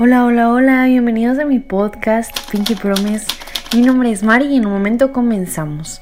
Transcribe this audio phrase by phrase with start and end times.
[0.00, 3.26] Hola, hola, hola, bienvenidos a mi podcast Pinky Promise.
[3.74, 6.00] Mi nombre es Mari y en un momento comenzamos.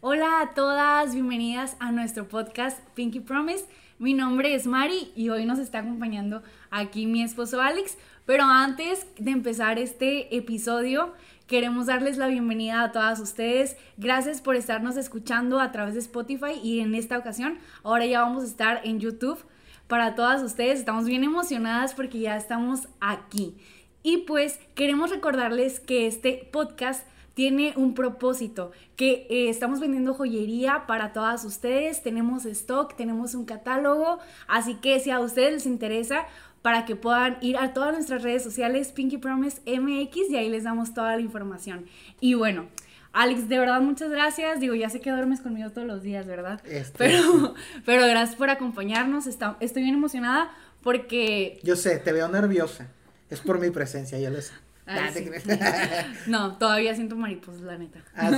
[0.00, 3.66] Hola a todas, bienvenidas a nuestro podcast Pinky Promise.
[3.98, 7.98] Mi nombre es Mari y hoy nos está acompañando aquí mi esposo Alex.
[8.24, 11.12] Pero antes de empezar este episodio,
[11.50, 13.76] queremos darles la bienvenida a todas ustedes.
[13.96, 18.44] Gracias por estarnos escuchando a través de Spotify y en esta ocasión ahora ya vamos
[18.44, 19.44] a estar en YouTube
[19.88, 20.78] para todas ustedes.
[20.78, 23.56] Estamos bien emocionadas porque ya estamos aquí.
[24.04, 30.84] Y pues queremos recordarles que este podcast tiene un propósito, que eh, estamos vendiendo joyería
[30.86, 36.26] para todas ustedes, tenemos stock, tenemos un catálogo, así que si a ustedes les interesa,
[36.62, 40.64] para que puedan ir a todas nuestras redes sociales, Pinky Promise MX, y ahí les
[40.64, 41.86] damos toda la información.
[42.20, 42.68] Y bueno,
[43.12, 44.60] Alex, de verdad, muchas gracias.
[44.60, 46.60] Digo, ya sé que duermes conmigo todos los días, ¿verdad?
[46.66, 47.54] Este, pero,
[47.86, 49.26] pero gracias por acompañarnos.
[49.26, 50.50] estoy bien emocionada
[50.82, 51.58] porque...
[51.62, 52.88] Yo sé, te veo nerviosa.
[53.30, 54.52] Es por mi presencia, ya lo sé.
[56.26, 58.00] no, todavía siento mariposas, la neta.
[58.14, 58.30] Ah,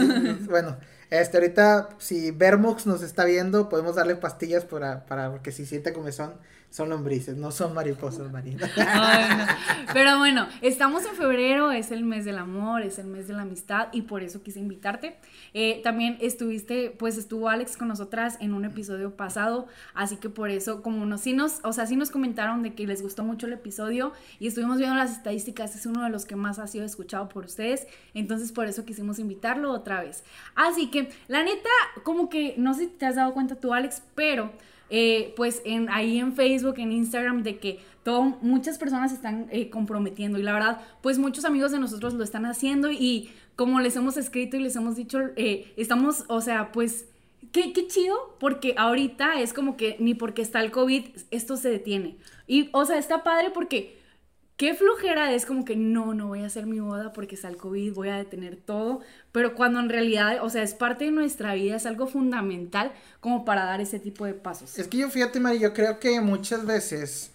[0.49, 0.77] bueno,
[1.11, 5.93] este, ahorita, si Vermox nos está viendo, podemos darle pastillas para, para porque si siente
[5.93, 6.35] comezón,
[6.73, 8.71] son lombrices, no son mariposas marinas.
[9.93, 13.43] Pero bueno, estamos en febrero, es el mes del amor, es el mes de la
[13.43, 15.19] amistad y por eso quise invitarte.
[15.53, 20.49] Eh, también estuviste, pues estuvo Alex con nosotras en un episodio pasado, así que por
[20.49, 23.47] eso, como nos, sí nos, o sea, sí nos comentaron de que les gustó mucho
[23.47, 26.87] el episodio y estuvimos viendo las estadísticas, es uno de los que más ha sido
[26.87, 30.25] escuchado por ustedes, entonces por eso quisimos invitarlo otra vez.
[30.55, 31.69] Así que, la neta,
[32.03, 34.53] como que, no sé si te has dado cuenta tú, Alex, pero
[34.95, 39.71] eh, pues en, ahí en Facebook, en Instagram, de que todo, muchas personas están eh,
[39.71, 43.97] comprometiendo y la verdad, pues muchos amigos de nosotros lo están haciendo y como les
[43.97, 47.07] hemos escrito y les hemos dicho, eh, estamos, o sea, pues...
[47.51, 51.69] Qué, qué, chido, porque ahorita es como que ni porque está el COVID esto se
[51.69, 52.17] detiene.
[52.47, 53.99] Y, o sea, está padre porque
[54.63, 57.57] qué flojera es como que no, no voy a hacer mi boda porque está el
[57.57, 59.01] COVID, voy a detener todo,
[59.33, 63.45] pero cuando en realidad, o sea, es parte de nuestra vida, es algo fundamental como
[63.45, 64.79] para dar ese tipo de pasos.
[64.79, 67.33] Es que yo fíjate, Mari, yo creo que muchas veces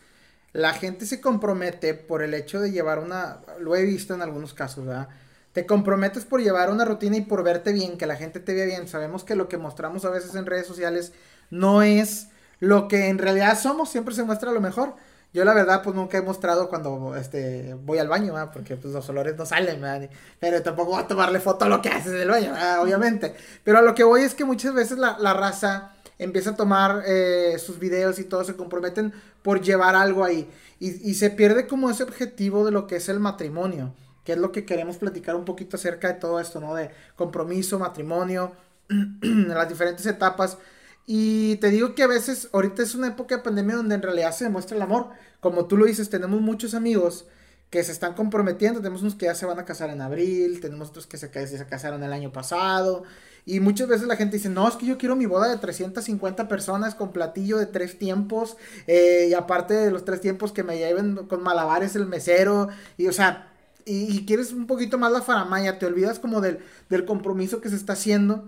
[0.53, 4.53] la gente se compromete por el hecho de llevar una, lo he visto en algunos
[4.53, 5.09] casos, ¿verdad?
[5.51, 8.67] Te comprometes por llevar una rutina y por verte bien, que la gente te vea
[8.67, 8.87] bien.
[8.87, 11.11] Sabemos que lo que mostramos a veces en redes sociales
[11.49, 12.29] no es
[12.61, 14.95] lo que en realidad somos, siempre se muestra lo mejor.
[15.37, 19.07] Yo la verdad pues nunca he mostrado cuando este voy al baño, porque pues los
[19.07, 20.09] olores no salen,
[20.39, 23.35] pero tampoco voy a tomarle foto a lo que haces en el baño, obviamente.
[23.63, 27.55] Pero a lo que voy es que muchas veces la, raza empieza a tomar eh,
[27.59, 30.49] sus videos y todos se comprometen por llevar algo ahí.
[30.79, 33.93] Y, y, se pierde como ese objetivo de lo que es el matrimonio,
[34.23, 36.73] que es lo que queremos platicar un poquito acerca de todo esto, ¿no?
[36.73, 38.53] De compromiso, matrimonio,
[39.21, 40.57] las diferentes etapas
[41.09, 44.33] y te digo que a veces, ahorita es una época de pandemia donde en realidad
[44.33, 45.07] se demuestra el amor.
[45.39, 47.25] Como tú lo dices, tenemos muchos amigos
[47.69, 48.79] que se están comprometiendo.
[48.79, 52.03] Tenemos unos que ya se van a casar en abril, tenemos otros que se, casaron
[52.03, 53.03] el año pasado.
[53.45, 56.47] Y muchas veces la gente dice, no, es que yo quiero mi boda de 350
[56.47, 58.57] personas con platillo de tres tiempos.
[58.87, 62.69] Eh, y aparte de los tres tiempos que me lleven con malabares el mesero.
[62.97, 63.53] Y o sea,
[63.85, 66.59] y, quieres un poquito más la faramaya, te olvidas como del,
[66.89, 68.45] del compromiso que se está haciendo.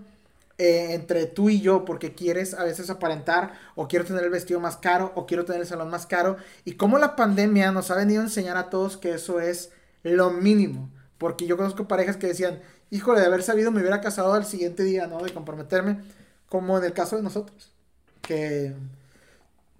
[0.62, 4.60] Eh, entre tú y yo porque quieres a veces aparentar o quiero tener el vestido
[4.60, 7.94] más caro o quiero tener el salón más caro y como la pandemia nos ha
[7.94, 9.70] venido a enseñar a todos que eso es
[10.02, 10.90] lo mínimo.
[11.16, 12.60] Porque yo conozco parejas que decían
[12.90, 16.02] híjole de haber sabido me hubiera casado al siguiente día no de comprometerme
[16.50, 17.72] como en el caso de nosotros
[18.20, 18.74] que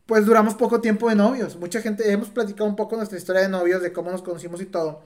[0.07, 1.57] pues duramos poco tiempo de novios.
[1.57, 4.67] Mucha gente hemos platicado un poco nuestra historia de novios de cómo nos conocimos y
[4.67, 5.03] todo.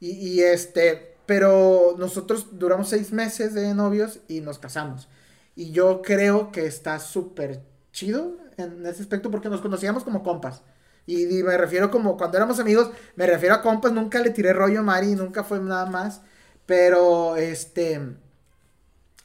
[0.00, 5.08] Y este pero nosotros duramos seis meses de novios y nos casamos.
[5.54, 7.62] Y yo creo que está súper
[7.92, 10.62] chido en ese aspecto porque nos conocíamos como compas.
[11.06, 14.80] Y, me refiero como cuando éramos amigos, me refiero a compas, nunca le tiré rollo
[14.80, 16.22] a Mari, nunca fue nada más.
[16.66, 18.00] Pero este.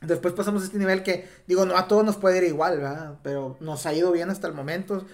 [0.01, 3.15] Después pasamos a este nivel que, digo, no a todos nos puede ir igual, ¿verdad?
[3.23, 5.05] Pero nos ha ido bien hasta el momento.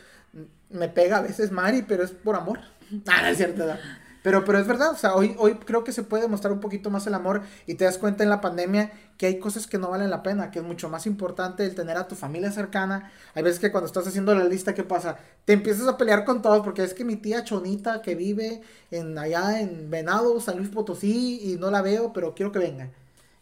[0.69, 2.60] Me pega a veces Mari, pero es por amor.
[3.07, 3.80] Ah, es cierto, ¿verdad?
[4.24, 6.90] Pero, pero es verdad, o sea, hoy, hoy creo que se puede mostrar un poquito
[6.90, 9.90] más el amor y te das cuenta en la pandemia que hay cosas que no
[9.90, 13.12] valen la pena, que es mucho más importante el tener a tu familia cercana.
[13.36, 15.18] Hay veces que cuando estás haciendo la lista, ¿qué pasa?
[15.44, 18.62] Te empiezas a pelear con todos porque es que mi tía Chonita que vive
[18.92, 22.90] en allá en Venado, San Luis Potosí y no la veo, pero quiero que venga.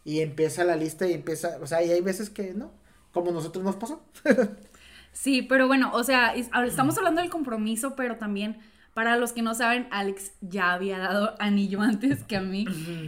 [0.04, 2.72] Y empieza la lista y empieza, o sea, y hay veces que no,
[3.12, 4.02] como nosotros nos pasó.
[5.12, 8.58] sí, pero bueno, o sea, estamos hablando del compromiso, pero también
[8.94, 12.66] Para los que no saben, Alex ya había dado anillo antes que a mí.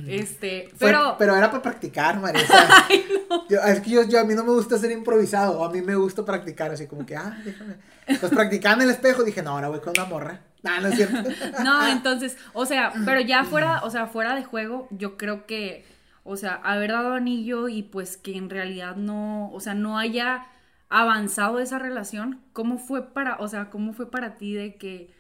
[0.09, 1.17] Este, pero.
[1.19, 2.55] pero era para practicar, Marisa.
[2.89, 3.63] Ay, no.
[3.65, 5.63] es que yo, a mí no me gusta ser improvisado.
[5.63, 7.77] A mí me gusta practicar así como que, ah, déjame.
[8.07, 10.41] Pues practicando en el espejo dije, no, ahora voy con una morra.
[10.63, 11.31] No, no es cierto.
[11.63, 15.85] no, entonces, o sea, pero ya fuera, o sea, fuera de juego, yo creo que,
[16.23, 20.47] o sea, haber dado anillo y pues que en realidad no, o sea, no haya
[20.89, 25.13] avanzado esa relación, ¿cómo fue para, o sea, cómo fue para ti de que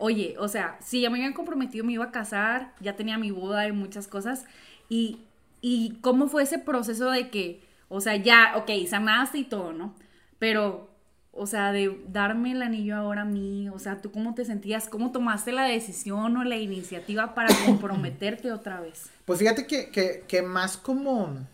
[0.00, 3.30] oye, o sea, si ya me habían comprometido, me iba a casar, ya tenía mi
[3.30, 4.44] boda y muchas cosas,
[4.88, 5.20] y,
[5.60, 9.94] y cómo fue ese proceso de que, o sea, ya, ok, sanaste y todo, ¿no?
[10.38, 10.88] Pero,
[11.32, 14.88] o sea, de darme el anillo ahora a mí, o sea, ¿tú cómo te sentías?
[14.88, 19.10] ¿Cómo tomaste la decisión o la iniciativa para comprometerte otra vez?
[19.26, 21.46] Pues fíjate que, que, que más como...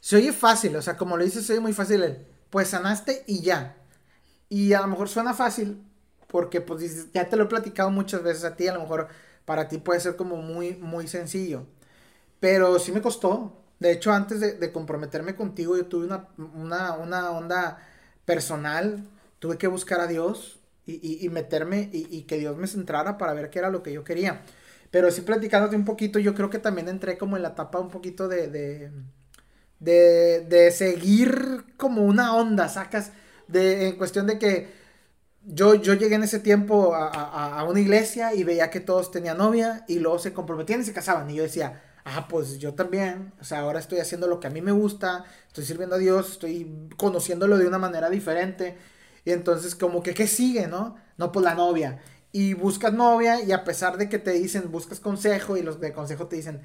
[0.00, 2.16] Se oye fácil, o sea, como lo dices, se oye muy fácil
[2.50, 3.76] pues sanaste y ya.
[4.48, 5.82] Y a lo mejor suena fácil,
[6.36, 9.08] porque pues ya te lo he platicado muchas veces a ti, a lo mejor
[9.46, 11.64] para ti puede ser como muy, muy sencillo.
[12.40, 13.56] Pero sí me costó.
[13.78, 17.78] De hecho, antes de, comprometerme contigo, yo tuve una, una, onda
[18.26, 19.02] personal.
[19.38, 23.60] Tuve que buscar a Dios y, meterme y, que Dios me centrara para ver qué
[23.60, 24.42] era lo que yo quería.
[24.90, 27.88] Pero sí platicándote un poquito, yo creo que también entré como en la etapa un
[27.88, 28.90] poquito de, de,
[29.80, 33.12] de, de seguir como una onda, sacas,
[33.48, 34.84] de, en cuestión de que
[35.46, 39.84] yo, yo llegué en ese tiempo a, una iglesia y veía que todos tenían novia
[39.86, 41.30] y luego se comprometían y se casaban.
[41.30, 43.32] Y yo decía, ah, pues yo también.
[43.40, 46.32] O sea, ahora estoy haciendo lo que a mí me gusta, estoy sirviendo a Dios,
[46.32, 48.76] estoy conociéndolo de una manera diferente.
[49.24, 50.96] Y entonces, como que, ¿qué sigue, no?
[51.16, 52.00] No, pues la novia.
[52.32, 55.92] Y buscas novia y a pesar de que te dicen, buscas consejo y los de
[55.92, 56.62] consejo te dicen,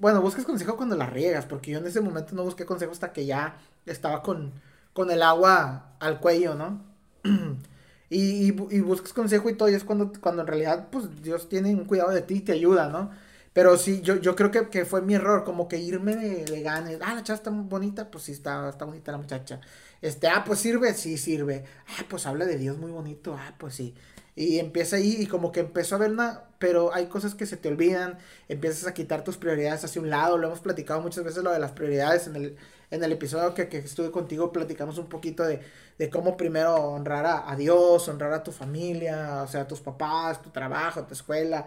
[0.00, 3.12] bueno, buscas consejo cuando la riegas, porque yo en ese momento no busqué consejo hasta
[3.12, 4.52] que ya estaba con,
[4.92, 6.82] con el agua al cuello, ¿no?
[8.08, 11.74] Y, y, buscas consejo y todo, y es cuando, cuando en realidad, pues Dios tiene
[11.74, 13.10] un cuidado de ti y te ayuda, ¿no?
[13.52, 16.62] Pero sí, yo, yo creo que, que fue mi error, como que irme de, de
[16.62, 16.98] ganes.
[17.02, 19.60] Ah, la chava está bonita, pues sí, está, está bonita la muchacha.
[20.02, 21.64] Este, ah, pues sirve, sí sirve.
[21.88, 23.94] Ah, pues habla de Dios muy bonito, ah, pues sí.
[24.34, 27.56] Y empieza ahí y como que empezó a ver una, pero hay cosas que se
[27.56, 28.18] te olvidan,
[28.48, 31.58] empiezas a quitar tus prioridades hacia un lado, lo hemos platicado muchas veces lo de
[31.58, 32.56] las prioridades en el,
[32.90, 35.60] en el episodio que, que estuve contigo, platicamos un poquito de,
[35.98, 40.42] de cómo primero honrar a, Dios, honrar a tu familia, o sea, a tus papás,
[40.42, 41.66] tu trabajo, tu escuela,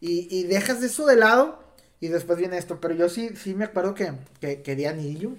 [0.00, 1.58] y, y dejas eso de lado
[2.00, 5.32] y después viene esto, pero yo sí, sí me acuerdo que, que, que di anillo,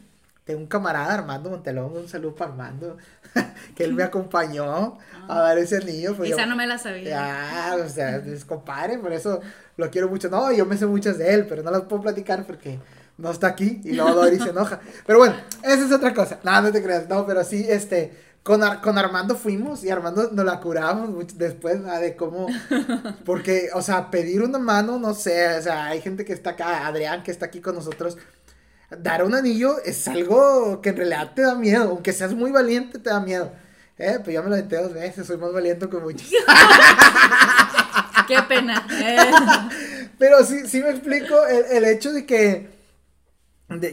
[0.50, 2.98] tengo un camarada Armando Montelón, un saludo para Armando,
[3.76, 4.98] que él me acompañó
[5.28, 6.16] a dar ese anillo.
[6.16, 7.08] Pues Esa no me la sabía.
[7.08, 9.42] Ya, o sea, es compadre, por eso
[9.78, 10.28] lo quiero mucho.
[10.28, 12.80] No, yo me sé muchas de él, pero no las puedo platicar porque
[13.20, 14.80] no está aquí y luego Dory se enoja.
[15.06, 16.40] Pero bueno, esa es otra cosa.
[16.44, 18.14] No, no te creas, no, pero sí, este,
[18.44, 22.48] con, con Armando fuimos y Armando nos la curamos mucho después, de cómo,
[23.26, 26.88] porque, o sea, pedir una mano, no sé, o sea, hay gente que está acá,
[26.88, 28.18] Adrián que está aquí con nosotros,
[28.98, 33.00] dar un anillo es algo que en realidad te da miedo, aunque seas muy valiente,
[33.00, 33.52] te da miedo.
[33.98, 36.30] Eh, pues ya me lo aventé dos veces, soy más valiente que muchos.
[38.30, 38.88] Qué pena.
[40.18, 42.70] Pero sí, sí me explico el, hecho de que,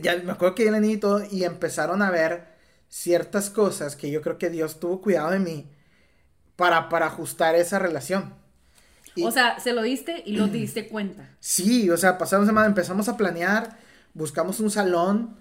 [0.02, 2.46] ya me acuerdo que anillo y todo, y empezaron a ver
[2.88, 5.70] ciertas cosas que yo creo que Dios tuvo cuidado de mí
[6.56, 8.34] para, para ajustar esa relación.
[9.22, 11.36] o sea, se lo diste y lo diste cuenta.
[11.40, 13.78] Sí, o sea, pasamos semana, empezamos a planear,
[14.14, 15.36] buscamos un salón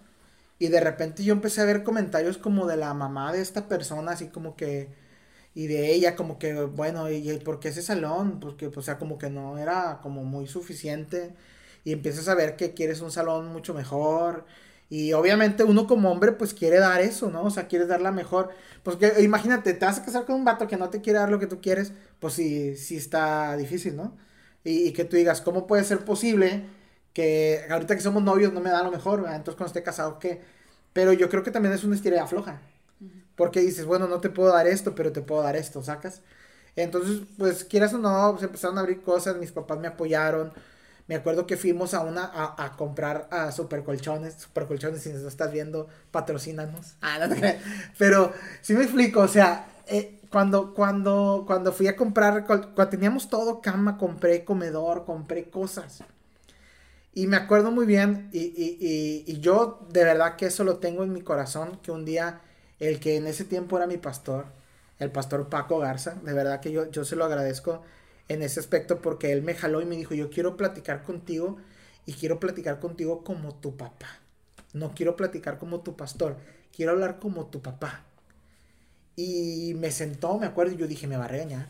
[0.59, 4.13] y de repente yo empecé a ver comentarios como de la mamá de esta persona,
[4.13, 4.93] así como que,
[5.53, 8.39] y de ella como que, bueno, ¿y por qué ese salón?
[8.39, 11.36] Porque, o sea, como que no era como muy suficiente
[11.86, 14.46] y empiezas a ver que quieres un salón mucho mejor
[14.89, 17.44] y obviamente uno como hombre pues quiere dar eso, ¿no?
[17.44, 18.50] O sea, quieres dar la mejor.
[18.84, 21.30] Pues que imagínate, te vas a casar con un vato que no te quiere dar
[21.30, 24.15] lo que tú quieres, pues sí, sí está difícil, ¿no?
[24.63, 26.65] Y, que tú digas, ¿cómo puede ser posible
[27.13, 29.20] que ahorita que somos novios no me da lo mejor?
[29.20, 30.42] Entonces cuando esté casado, ¿qué?
[30.94, 32.62] Pero yo creo que también es una estirada floja.
[33.36, 36.22] Porque dices, bueno, no te puedo dar esto, pero te puedo dar esto, ¿sacas?
[36.75, 40.54] Entonces, pues quieras o no, se empezaron a abrir cosas, mis papás me apoyaron
[41.07, 45.51] me acuerdo que fuimos a una a, a comprar a Supercolchones, Supercolchones, si nos estás
[45.51, 46.95] viendo, patrocínanos.
[47.01, 47.59] Ah, no te
[47.97, 53.29] Pero sí me explico, o sea, eh, cuando, cuando, cuando fui a comprar, cuando teníamos
[53.29, 56.03] todo, cama, compré comedor, compré cosas.
[57.13, 60.79] Y me acuerdo muy bien, y, y, y, y, yo de verdad que eso lo
[60.79, 62.41] tengo en mi corazón, que un día
[62.79, 64.47] el que en ese tiempo era mi pastor,
[65.00, 67.83] el pastor Paco Garza, de verdad que yo, yo se lo agradezco
[68.27, 71.58] en ese aspecto porque él me jaló y me dijo, yo quiero platicar contigo
[72.05, 74.20] y quiero platicar contigo como tu papá.
[74.74, 76.38] No quiero platicar como tu pastor,
[76.75, 78.03] quiero hablar como tu papá.
[79.15, 81.67] Y me sentó, me acuerdo, y yo dije, me va a regañar.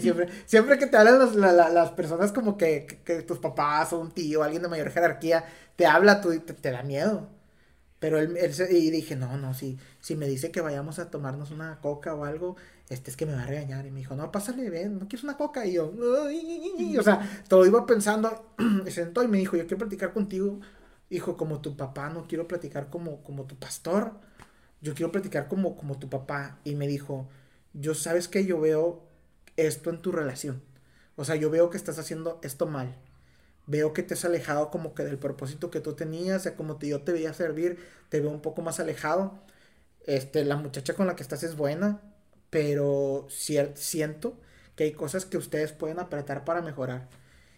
[0.00, 4.42] siempre, siempre que te hablan las personas como que, que, tus papás o un tío,
[4.42, 5.44] alguien de mayor jerarquía,
[5.76, 7.28] te habla, tú, te, te da miedo.
[7.98, 11.52] Pero él, él y dije, no, no, si, si me dice que vayamos a tomarnos
[11.52, 12.56] una coca o algo,
[12.92, 13.86] este es que me va a regañar.
[13.86, 15.64] Y me dijo, no, pásale, ven, ¿no quieres una coca?
[15.66, 15.92] Y yo,
[16.98, 20.60] o sea, todo iba pensando, se sentó y me dijo, yo quiero platicar contigo,
[21.10, 24.12] hijo, como tu papá, no quiero platicar como, como tu pastor,
[24.82, 26.58] yo quiero platicar como, como tu papá.
[26.64, 27.28] Y me dijo,
[27.72, 29.02] yo sabes que yo veo
[29.56, 30.62] esto en tu relación.
[31.16, 32.94] O sea, yo veo que estás haciendo esto mal.
[33.66, 36.76] Veo que te has alejado como que del propósito que tú tenías, o sea, como
[36.76, 39.40] te, yo te veía servir, te veo un poco más alejado.
[40.06, 42.00] Este, la muchacha con la que estás es buena,
[42.52, 44.36] pero siento
[44.76, 47.08] que hay cosas que ustedes pueden apretar para mejorar.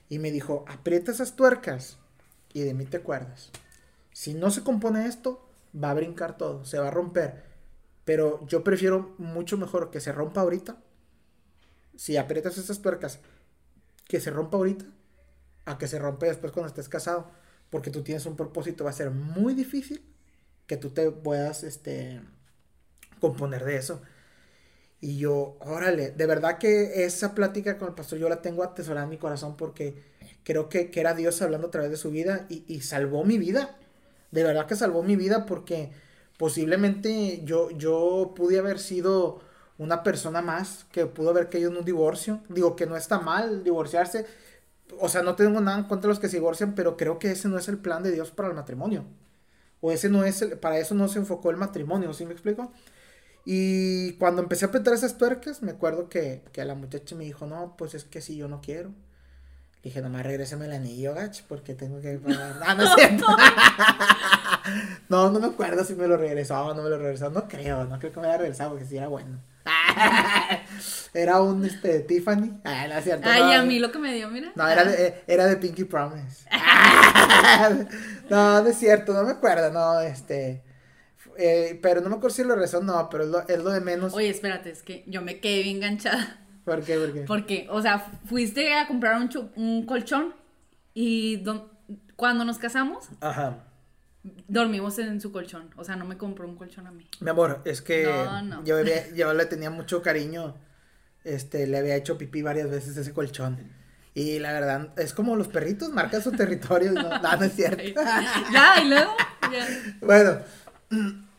[0.08, 1.98] Y me dijo, aprieta esas tuercas
[2.52, 3.50] y de mí te acuerdas.
[4.12, 7.42] Si no se compone esto, va a brincar todo, se va a romper.
[8.04, 10.76] Pero yo prefiero mucho mejor que se rompa ahorita
[11.96, 13.18] si aprietas esas tuercas,
[14.06, 14.84] que se rompa ahorita,
[15.64, 17.32] a que se rompe después cuando estés casado,
[17.68, 20.04] porque tú tienes un propósito, va a ser muy difícil
[20.68, 22.20] que tú te puedas, este,
[23.18, 24.00] componer de eso.
[25.04, 29.04] Y yo, órale, de verdad que esa plática con el pastor yo la tengo atesorada
[29.04, 30.02] en mi corazón porque
[30.44, 33.36] creo que, que era Dios hablando a través de su vida y, y, salvó mi
[33.36, 33.76] vida.
[34.30, 35.92] De verdad que salvó mi vida porque
[36.38, 39.42] posiblemente yo, yo pude haber sido
[39.76, 42.40] una persona más que pudo haber caído en un divorcio.
[42.48, 44.24] Digo que no está mal divorciarse.
[45.00, 47.30] O sea, no tengo nada en contra de los que se divorcian, pero creo que
[47.30, 49.04] ese no es el plan de Dios para el matrimonio.
[49.82, 52.72] O ese no es el, para eso no se enfocó el matrimonio, ¿sí me explico?
[53.44, 57.46] Y cuando empecé a apretar esas tuercas, me acuerdo que, que la muchacha me dijo,
[57.46, 58.88] no, pues es que si yo no quiero.
[59.82, 62.58] Le dije, nomás regrésame el anillo, gach, porque tengo que pagar.
[62.64, 63.26] Ah, no es cierto.
[65.10, 67.28] no, no me acuerdo si me lo regresó o no me lo regresó.
[67.28, 69.38] No creo, no creo que me haya regresado porque si era bueno.
[71.14, 72.60] era un este, Tiffany.
[72.64, 73.28] Ah, no es cierto.
[73.28, 74.52] Ay, a mí lo que me dio, mira.
[74.54, 76.48] No, era de, eh, era de Pinky Promise.
[78.30, 80.63] no, no es cierto, no me acuerdo, no, este.
[81.36, 83.80] Eh, pero no me acuerdo si lo rezó, no, pero es lo, es lo de
[83.80, 84.14] menos.
[84.14, 86.40] Oye, espérate, es que yo me quedé bien enganchada.
[86.64, 86.96] ¿Por qué?
[86.96, 87.20] ¿Por qué?
[87.22, 90.34] Porque, o sea, fuiste a comprar un, un colchón
[90.94, 91.44] y
[92.16, 93.08] cuando nos casamos.
[93.20, 93.64] Ajá
[94.48, 95.70] dormimos en su colchón.
[95.76, 97.06] O sea, no me compró un colchón a mí.
[97.20, 98.04] Mi amor, es que
[98.64, 98.82] Yo,
[99.14, 100.54] yo le tenía mucho cariño.
[101.24, 103.72] Este, le había hecho pipí varias veces ese colchón.
[104.14, 106.92] Y la verdad, es como los perritos marcan su territorio.
[106.92, 107.82] no, no, es cierto.
[108.52, 109.14] ya, y luego.
[110.00, 110.38] Bueno,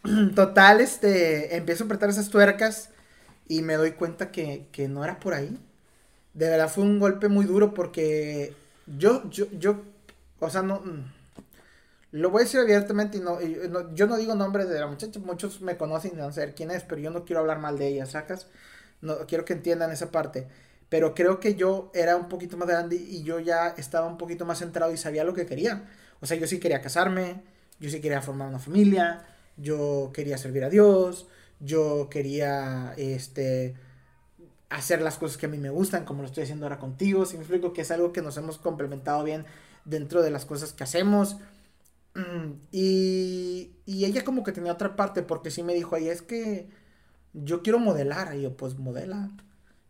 [0.35, 2.89] total, este, empiezo a apretar esas tuercas
[3.47, 5.59] y me doy cuenta que, que no era por ahí.
[6.33, 8.55] De verdad fue un golpe muy duro porque
[8.87, 9.83] yo, yo, yo,
[10.39, 10.81] o sea, no
[12.15, 13.39] lo voy a decir abiertamente y no,
[13.93, 16.83] yo no digo nombres de la muchacha, muchos me conocen y no sé quién es,
[16.83, 18.47] pero yo no quiero hablar mal de ella, ¿sacas?
[19.01, 20.47] No, quiero que entiendan esa parte.
[20.87, 24.45] Pero creo que yo era un poquito más grande y yo ya estaba un poquito
[24.45, 25.89] más centrado y sabía lo que quería.
[26.21, 27.41] O sea, yo sí quería casarme,
[27.81, 29.25] yo sí quería formar una familia,
[29.57, 31.27] yo quería servir a Dios,
[31.59, 33.75] yo quería, este,
[34.69, 37.25] hacer las cosas que a mí me gustan, como lo estoy haciendo ahora contigo.
[37.25, 39.45] Si me explico que es algo que nos hemos complementado bien
[39.85, 41.37] dentro de las cosas que hacemos.
[42.15, 46.21] Mm, y, y ella como que tenía otra parte, porque sí me dijo, ahí es
[46.21, 46.69] que
[47.33, 48.35] yo quiero modelar.
[48.37, 49.31] Y yo, pues modela.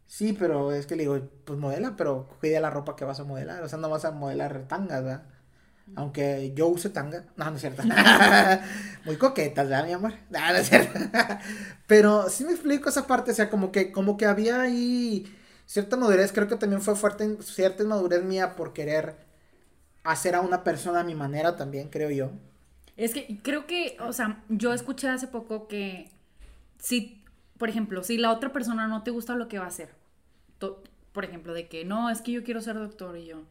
[0.07, 3.25] Sí, pero es que le digo, pues modela, pero cuida la ropa que vas a
[3.25, 3.63] modelar.
[3.63, 5.25] O sea, no vas a modelar tangas, ¿verdad?
[5.95, 7.25] Aunque yo use tanga.
[7.37, 7.83] No, no es cierto.
[9.05, 10.13] Muy coquetas, ¿verdad, mi amor?
[10.29, 10.99] No, no es cierto.
[11.87, 15.31] pero sí me explico esa parte, o sea, como que, como que había ahí
[15.65, 16.31] cierta madurez.
[16.31, 19.15] Creo que también fue fuerte, cierta madurez mía por querer
[20.03, 22.31] hacer a una persona a mi manera también, creo yo.
[22.97, 26.09] Es que creo que, o sea, yo escuché hace poco que
[26.79, 27.23] si,
[27.57, 29.89] por ejemplo, si la otra persona no te gusta lo que va a hacer,
[31.11, 33.43] por ejemplo, de que no, es que yo quiero ser doctor y yo,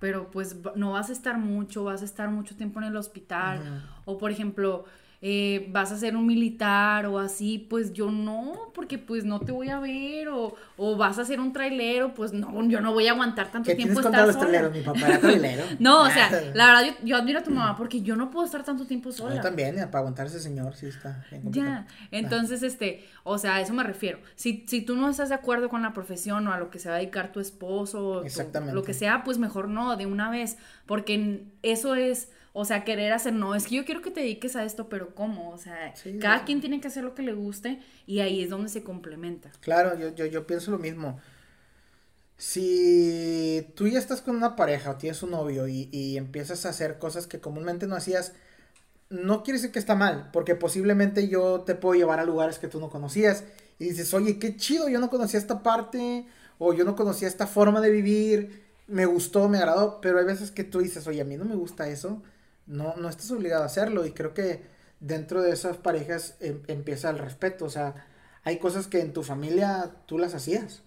[0.00, 3.84] pero pues no vas a estar mucho, vas a estar mucho tiempo en el hospital,
[4.04, 4.84] o por ejemplo,
[5.20, 9.50] eh, vas a ser un militar o así, pues yo no, porque pues no te
[9.50, 13.08] voy a ver, o, o vas a ser un trailero, pues no, yo no voy
[13.08, 14.72] a aguantar tanto tiempo estar los traileros?
[14.72, 15.64] Mi papá era trailero.
[15.80, 18.62] no, o sea, la verdad yo, admiro a tu mamá porque yo no puedo estar
[18.62, 19.34] tanto tiempo sola.
[19.34, 23.74] Yo también, para aguantar ese señor, sí está Ya, entonces, este, o sea, a eso
[23.74, 24.20] me refiero.
[24.36, 26.90] Si, si tú no estás de acuerdo con la profesión o a lo que se
[26.90, 28.24] va a dedicar tu esposo, o
[28.72, 33.12] lo que sea, pues mejor no, de una vez, porque eso es o sea, querer
[33.12, 35.50] hacer, no, es que yo quiero que te dediques a esto, pero ¿cómo?
[35.50, 38.68] O sea, cada quien tiene que hacer lo que le guste y ahí es donde
[38.68, 39.50] se complementa.
[39.60, 41.20] Claro, yo, yo, yo pienso lo mismo.
[42.36, 46.70] Si tú ya estás con una pareja o tienes un novio y, y empiezas a
[46.70, 48.32] hacer cosas que comúnmente no hacías,
[49.10, 52.68] no quiere decir que está mal, porque posiblemente yo te puedo llevar a lugares que
[52.68, 53.44] tú no conocías
[53.78, 56.26] y dices, oye, qué chido, yo no conocía esta parte,
[56.58, 60.50] o yo no conocía esta forma de vivir, me gustó, me agradó, pero hay veces
[60.50, 62.22] que tú dices, oye, a mí no me gusta eso,
[62.68, 64.62] no, no estás obligado a hacerlo, y creo que
[65.00, 68.06] dentro de esas parejas em, empieza el respeto, o sea,
[68.44, 70.82] hay cosas que en tu familia tú las hacías,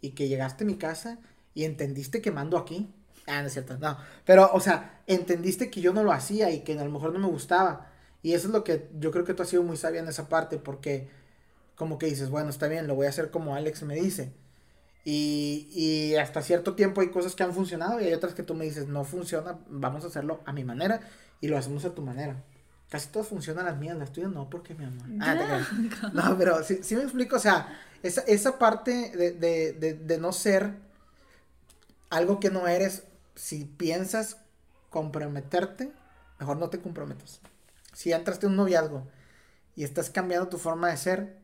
[0.00, 1.18] y que llegaste a mi casa
[1.54, 2.92] y entendiste que mando aquí.
[3.26, 3.96] Ah, no es cierto, no.
[4.24, 7.18] Pero, o sea, entendiste que yo no lo hacía y que a lo mejor no
[7.18, 7.90] me gustaba.
[8.22, 10.28] Y eso es lo que yo creo que tú has sido muy sabia en esa
[10.28, 11.08] parte, porque
[11.74, 14.32] como que dices, bueno, está bien, lo voy a hacer como Alex me dice.
[15.08, 18.54] Y, y hasta cierto tiempo hay cosas que han funcionado y hay otras que tú
[18.54, 21.00] me dices, no funciona, vamos a hacerlo a mi manera
[21.40, 22.42] y lo hacemos a tu manera.
[22.90, 25.06] Casi todas funcionan las mías, las tuyas no, porque mi amor.
[25.20, 25.64] Ah,
[26.12, 30.18] no, pero sí, sí, me explico, o sea, esa, esa parte de, de, de, de
[30.18, 30.74] no ser
[32.10, 33.04] algo que no eres,
[33.36, 34.38] si piensas
[34.90, 35.92] comprometerte,
[36.40, 37.40] mejor no te comprometas.
[37.92, 39.06] Si entraste en un noviazgo
[39.76, 41.36] y estás cambiando tu forma de ser,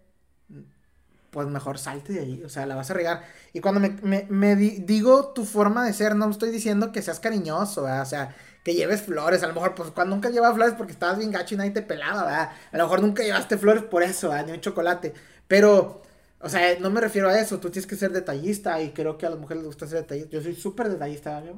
[1.32, 3.24] pues mejor salte de ahí, o sea, la vas a regar.
[3.54, 7.20] Y cuando me, me, me digo tu forma de ser, no estoy diciendo que seas
[7.20, 8.02] cariñoso, ¿verdad?
[8.02, 11.18] o sea, que lleves flores, a lo mejor, pues cuando nunca llevas flores porque estabas
[11.18, 12.50] bien gacho y nadie te pelaba, ¿verdad?
[12.72, 14.46] A lo mejor nunca llevaste flores por eso, ¿verdad?
[14.46, 15.14] Ni un chocolate,
[15.48, 16.02] pero,
[16.40, 19.26] o sea, no me refiero a eso, tú tienes que ser detallista y creo que
[19.26, 20.30] a las mujeres les gusta ser detallista.
[20.30, 21.54] Yo soy súper detallista, ¿verdad,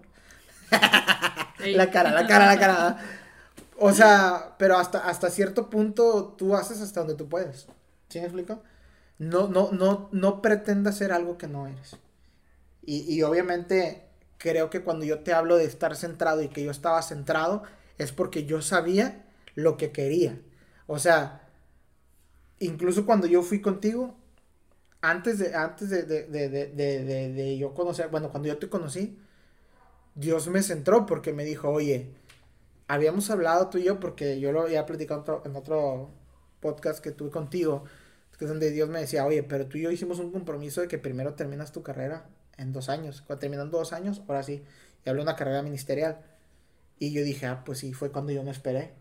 [1.58, 2.98] la cara, la cara, la cara.
[3.78, 7.66] O sea, pero hasta, hasta cierto punto tú haces hasta donde tú puedes.
[8.08, 8.62] ¿Sí me explico?
[9.18, 11.96] No, no, no, no pretendas ser algo que no eres.
[12.84, 14.04] Y, y obviamente
[14.38, 17.64] creo que cuando yo te hablo de estar centrado y que yo estaba centrado,
[17.98, 20.40] es porque yo sabía lo que quería.
[20.86, 21.48] O sea,
[22.58, 24.14] incluso cuando yo fui contigo,
[25.02, 26.68] antes de, antes de, de, de,
[27.32, 29.18] de yo conocer, bueno, cuando yo te conocí,
[30.14, 32.10] Dios me centró porque me dijo, oye,
[32.88, 36.10] habíamos hablado tú y yo, porque yo lo había platicado en otro
[36.60, 37.84] podcast que tuve contigo,
[38.36, 40.98] que donde Dios me decía, oye, pero tú y yo hicimos un compromiso de que
[40.98, 42.26] primero terminas tu carrera
[42.56, 43.22] en dos años.
[43.22, 44.62] Cuando terminan dos años, ahora sí,
[45.04, 46.20] y hablé de una carrera ministerial.
[46.98, 48.92] Y yo dije, ah, pues sí, fue cuando yo me esperé.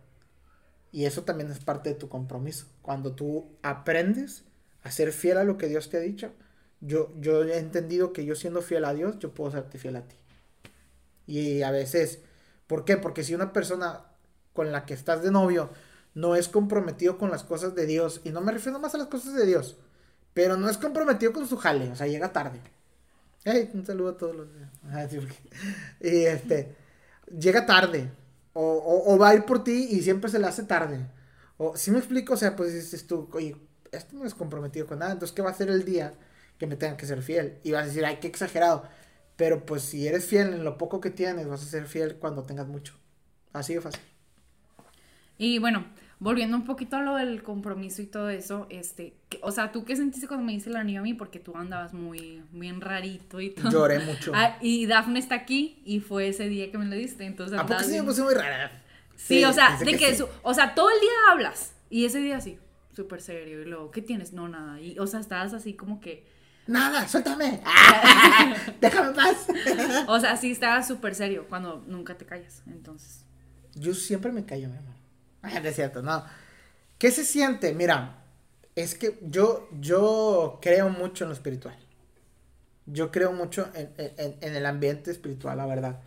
[0.92, 2.68] Y eso también es parte de tu compromiso.
[2.82, 4.44] Cuando tú aprendes
[4.84, 6.34] a ser fiel a lo que Dios te ha dicho,
[6.82, 10.08] yo, yo he entendido que yo siendo fiel a Dios, yo puedo serte fiel a
[10.08, 10.16] ti.
[11.26, 12.22] Y a veces,
[12.68, 12.98] ¿por qué?
[12.98, 14.06] Porque si una persona
[14.54, 15.70] con la que estás de novio
[16.16, 19.08] no es comprometido con las cosas de Dios, y no me refiero más a las
[19.08, 19.78] cosas de Dios,
[20.34, 22.60] pero no es comprometido con su jale, o sea, llega tarde.
[23.46, 24.70] Hey, un saludo a todos los días.
[26.02, 26.76] Y este,
[27.38, 28.10] llega tarde,
[28.54, 31.08] o, o, va a ir por ti y siempre se le hace tarde.
[31.58, 33.58] O si me explico, o sea, pues dices tú, oye,
[33.92, 36.14] esto no es comprometido con nada, entonces, ¿qué va a ser el día
[36.58, 37.60] que me tenga que ser fiel?
[37.64, 38.84] Y vas a decir, ay, qué exagerado.
[39.36, 42.44] Pero pues si eres fiel en lo poco que tienes, vas a ser fiel cuando
[42.44, 42.94] tengas mucho.
[43.52, 44.02] Así de fácil.
[45.38, 45.86] Y bueno,
[46.24, 49.98] volviendo un poquito a lo del compromiso y todo eso, este, o sea, ¿tú qué
[49.98, 51.14] sentiste cuando me dice el anillo a mí?
[51.14, 53.70] Porque tú andabas muy, bien rarito y todo.
[53.70, 54.32] Lloré mucho.
[54.34, 57.60] Ah, y Dafne está aquí y fue ese día que me lo diste, entonces...
[57.60, 58.72] ¿A poco sí me puse muy rara?
[59.18, 62.58] Sí, o sea, de que, o sea, todo el día hablas y ese día sí,
[62.96, 64.32] súper serio y luego, ¿qué tienes?
[64.32, 64.80] No, nada.
[64.80, 66.26] Y, o sea, estabas así como que
[66.68, 67.60] Nada, suéltame.
[68.82, 69.48] Déjame paz.
[70.08, 73.26] o sea, sí estaba súper serio cuando nunca te callas, entonces.
[73.76, 75.03] Yo siempre me callo, mi amor.
[75.54, 76.24] Ay, es cierto, no.
[76.98, 77.74] ¿Qué se siente?
[77.74, 78.24] Mira,
[78.76, 81.78] es que yo, yo creo mucho en lo espiritual.
[82.86, 86.02] Yo creo mucho en, en, en, el ambiente espiritual, la verdad.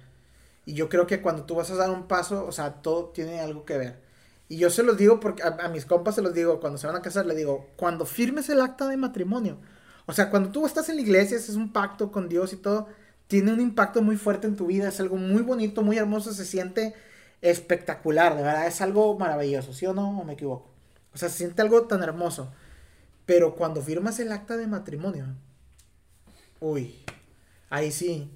[0.66, 3.40] Y yo creo que cuando tú vas a dar un paso, o sea, todo tiene
[3.40, 4.02] algo que ver.
[4.48, 6.86] Y yo se los digo porque a, a mis compas se los digo, cuando se
[6.86, 9.58] van a casar, le digo, cuando firmes el acta de matrimonio,
[10.06, 12.88] o sea, cuando tú estás en la iglesia, es un pacto con Dios y todo,
[13.26, 16.44] tiene un impacto muy fuerte en tu vida, es algo muy bonito, muy hermoso, se
[16.44, 16.94] siente
[17.42, 20.20] espectacular, de verdad, es algo maravilloso, ¿sí o no?
[20.20, 20.70] ¿O me equivoco?
[21.14, 22.52] O sea, se siente algo tan hermoso.
[23.26, 25.26] Pero cuando firmas el acta de matrimonio,
[26.60, 26.94] uy,
[27.70, 28.30] ahí sí,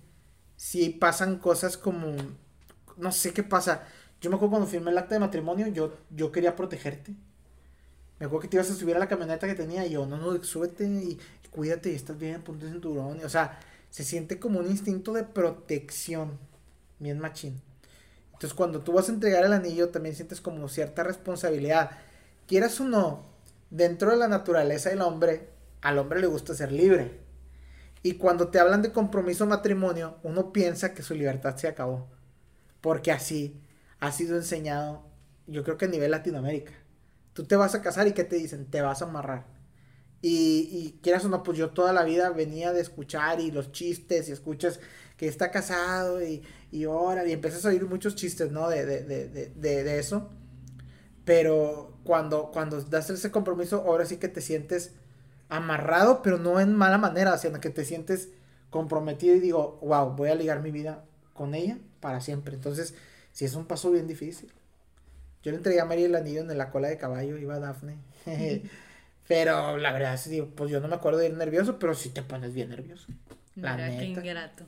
[0.56, 2.12] sí pasan cosas como,
[2.96, 3.86] no sé qué pasa.
[4.20, 7.14] Yo me acuerdo cuando firmé el acta de matrimonio, yo, yo quería protegerte.
[8.18, 10.16] Me acuerdo que te ibas a subir a la camioneta que tenía y yo, no,
[10.18, 11.18] no, súbete y,
[11.50, 13.24] cuídate y estás bien, ponte cinturón.
[13.24, 13.58] o sea,
[13.90, 16.38] se siente como un instinto de protección,
[16.98, 17.60] bien machín.
[18.40, 21.90] Entonces, cuando tú vas a entregar el anillo, también sientes como cierta responsabilidad.
[22.46, 23.26] Quieras o no,
[23.68, 25.50] dentro de la naturaleza del hombre,
[25.82, 27.20] al hombre le gusta ser libre.
[28.02, 32.08] Y cuando te hablan de compromiso matrimonio, uno piensa que su libertad se acabó.
[32.80, 33.60] Porque así
[33.98, 35.04] ha sido enseñado,
[35.46, 36.72] yo creo que a nivel Latinoamérica.
[37.34, 38.64] Tú te vas a casar y ¿qué te dicen?
[38.70, 39.44] Te vas a amarrar.
[40.22, 43.70] Y, y quieras o no, pues yo toda la vida venía de escuchar y los
[43.70, 44.80] chistes y escuchas
[45.18, 48.68] que está casado y, y ahora y empiezas a oír muchos chistes, ¿no?
[48.68, 50.30] De, de, de, de, eso.
[51.24, 54.92] Pero cuando, cuando das ese compromiso, ahora sí que te sientes
[55.48, 58.28] amarrado, pero no en mala manera, sino que te sientes
[58.70, 61.04] comprometido y digo, wow, voy a ligar mi vida
[61.34, 62.54] con ella para siempre.
[62.54, 62.94] Entonces,
[63.32, 64.52] sí es un paso bien difícil.
[65.42, 67.96] Yo le entregué a María el anillo en la cola de caballo, iba Dafne.
[69.28, 72.22] pero la verdad es pues yo no me acuerdo de ir nervioso, pero sí te
[72.22, 73.08] pones bien nervioso.
[73.60, 74.64] La Mira, qué ingrato.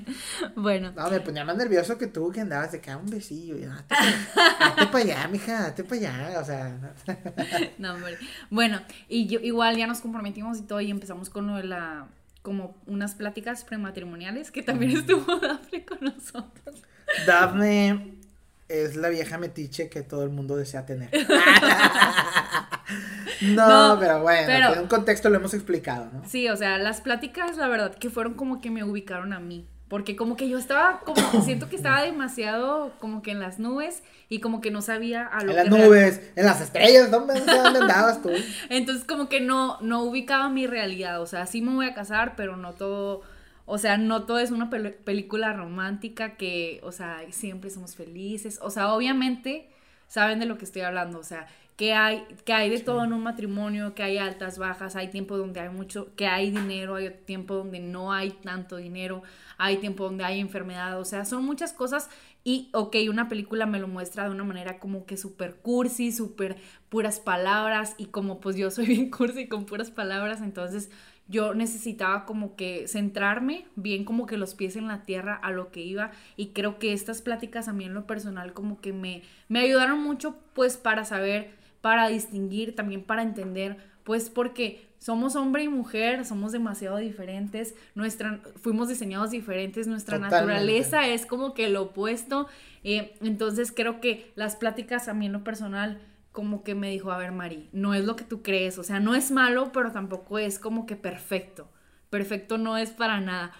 [0.56, 0.92] bueno.
[0.92, 3.56] No, me ponía más nervioso que tú que andabas de que un besillo.
[3.58, 6.40] Y, hazte para allá, mija, hazte para allá.
[6.40, 6.94] O sea.
[7.78, 8.18] no, hombre.
[8.50, 12.08] Bueno, y yo igual ya nos comprometimos y todo y empezamos con lo de la
[12.42, 16.82] como unas pláticas prematrimoniales que también estuvo Dafne con nosotros.
[17.26, 18.20] Dafne
[18.68, 21.10] es la vieja metiche que todo el mundo desea tener.
[23.42, 26.28] no, pero bueno, en un contexto lo hemos explicado, ¿no?
[26.28, 29.66] Sí, o sea, las pláticas, la verdad, que fueron como que me ubicaron a mí.
[29.88, 34.02] Porque como que yo estaba, como siento que estaba demasiado como que en las nubes
[34.28, 37.80] y como que no sabía a lo En las nubes, en las estrellas, ¿dónde, dónde
[37.80, 38.30] andabas tú?
[38.68, 42.34] Entonces como que no, no ubicaba mi realidad, o sea, sí me voy a casar,
[42.36, 43.22] pero no todo,
[43.66, 48.70] o sea, no todo es una película romántica que, o sea, siempre somos felices, o
[48.70, 49.68] sea, obviamente
[50.06, 53.12] saben de lo que estoy hablando, o sea, que hay, que hay de todo en
[53.12, 57.10] un matrimonio, que hay altas, bajas, hay tiempo donde hay mucho, que hay dinero, hay
[57.26, 59.22] tiempo donde no hay tanto dinero,
[59.58, 62.08] hay tiempo donde hay enfermedad, o sea, son muchas cosas
[62.44, 66.56] y, ok, una película me lo muestra de una manera como que súper cursi, súper
[66.88, 70.88] puras palabras y como pues yo soy bien cursi con puras palabras, entonces
[71.28, 75.70] yo necesitaba como que centrarme bien como que los pies en la tierra a lo
[75.70, 79.22] que iba y creo que estas pláticas a mí en lo personal como que me,
[79.48, 85.64] me ayudaron mucho pues para saber, para distinguir, también para entender, pues porque somos hombre
[85.64, 91.82] y mujer, somos demasiado diferentes, nuestra, fuimos diseñados diferentes, nuestra naturaleza es como que lo
[91.82, 92.48] opuesto,
[92.84, 96.00] eh, entonces creo que las pláticas a mí en lo personal
[96.36, 99.00] como que me dijo, a ver, Mari, no es lo que tú crees, o sea,
[99.00, 101.66] no es malo, pero tampoco es como que perfecto.
[102.10, 103.52] Perfecto no es para nada.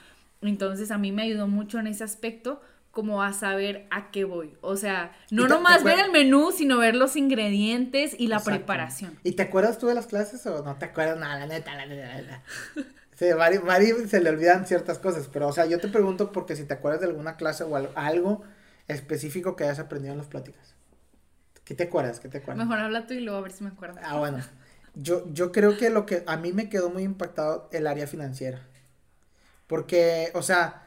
[0.42, 2.60] Entonces a mí me ayudó mucho en ese aspecto
[2.90, 4.58] como a saber a qué voy.
[4.60, 9.18] O sea, no nomás ver el menú, sino ver los ingredientes y la preparación.
[9.24, 11.86] ¿Y te acuerdas tú de las clases o no te acuerdas nada, la neta, la
[11.86, 12.42] neta, la neta?
[13.14, 16.56] Sí, Mari, Mari se le olvidan ciertas cosas, pero o sea, yo te pregunto porque
[16.56, 18.42] si te acuerdas de alguna clase o algo
[18.86, 20.75] específico que hayas aprendido en las pláticas.
[21.66, 22.20] ¿Qué te acuerdas?
[22.20, 22.64] ¿Qué te acuerdas?
[22.64, 23.98] Mejor habla tú y luego a ver si me acuerdo.
[24.02, 24.38] Ah, bueno.
[24.94, 28.62] Yo, yo creo que lo que a mí me quedó muy impactado el área financiera.
[29.66, 30.84] Porque, o sea,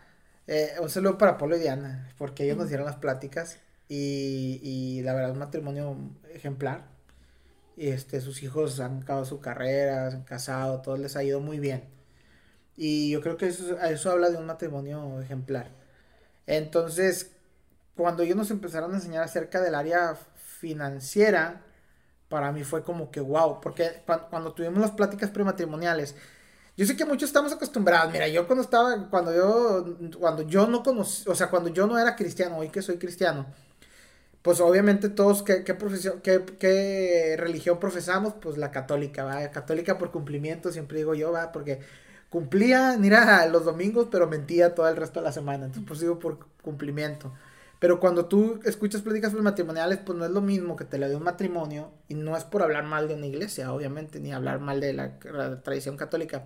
[0.47, 5.01] eh, un saludo para Polo y Diana, porque ellos nos dieron las pláticas y, y
[5.01, 5.97] la verdad, un matrimonio
[6.33, 6.85] ejemplar.
[7.75, 11.41] Y este, sus hijos han acabado su carrera, se han casado, todo les ha ido
[11.41, 11.83] muy bien.
[12.77, 15.71] Y yo creo que eso, eso habla de un matrimonio ejemplar.
[16.47, 17.31] Entonces,
[17.95, 20.17] cuando ellos nos empezaron a enseñar acerca del área
[20.60, 21.62] financiera,
[22.28, 26.15] para mí fue como que wow, porque cuando, tuvimos las pláticas prematrimoniales,
[26.78, 30.84] yo sé que muchos estamos acostumbrados, mira, yo cuando estaba, cuando yo, cuando yo no
[30.84, 33.45] conocí, o sea, cuando yo no era cristiano, hoy que soy cristiano,
[34.41, 38.34] pues obviamente todos, ¿qué, profesión, qué, qué, religión profesamos?
[38.41, 39.50] Pues la católica, ¿va?
[39.52, 41.80] Católica por cumplimiento, siempre digo yo, va, porque
[42.30, 46.19] cumplía, mira, los domingos, pero mentía todo el resto de la semana, entonces pues digo
[46.19, 47.34] por cumplimiento.
[47.79, 51.15] Pero cuando tú escuchas pláticas matrimoniales, pues no es lo mismo que te la de
[51.15, 54.81] un matrimonio, y no es por hablar mal de una iglesia, obviamente, ni hablar mal
[54.81, 55.17] de la,
[55.63, 56.45] tradición católica,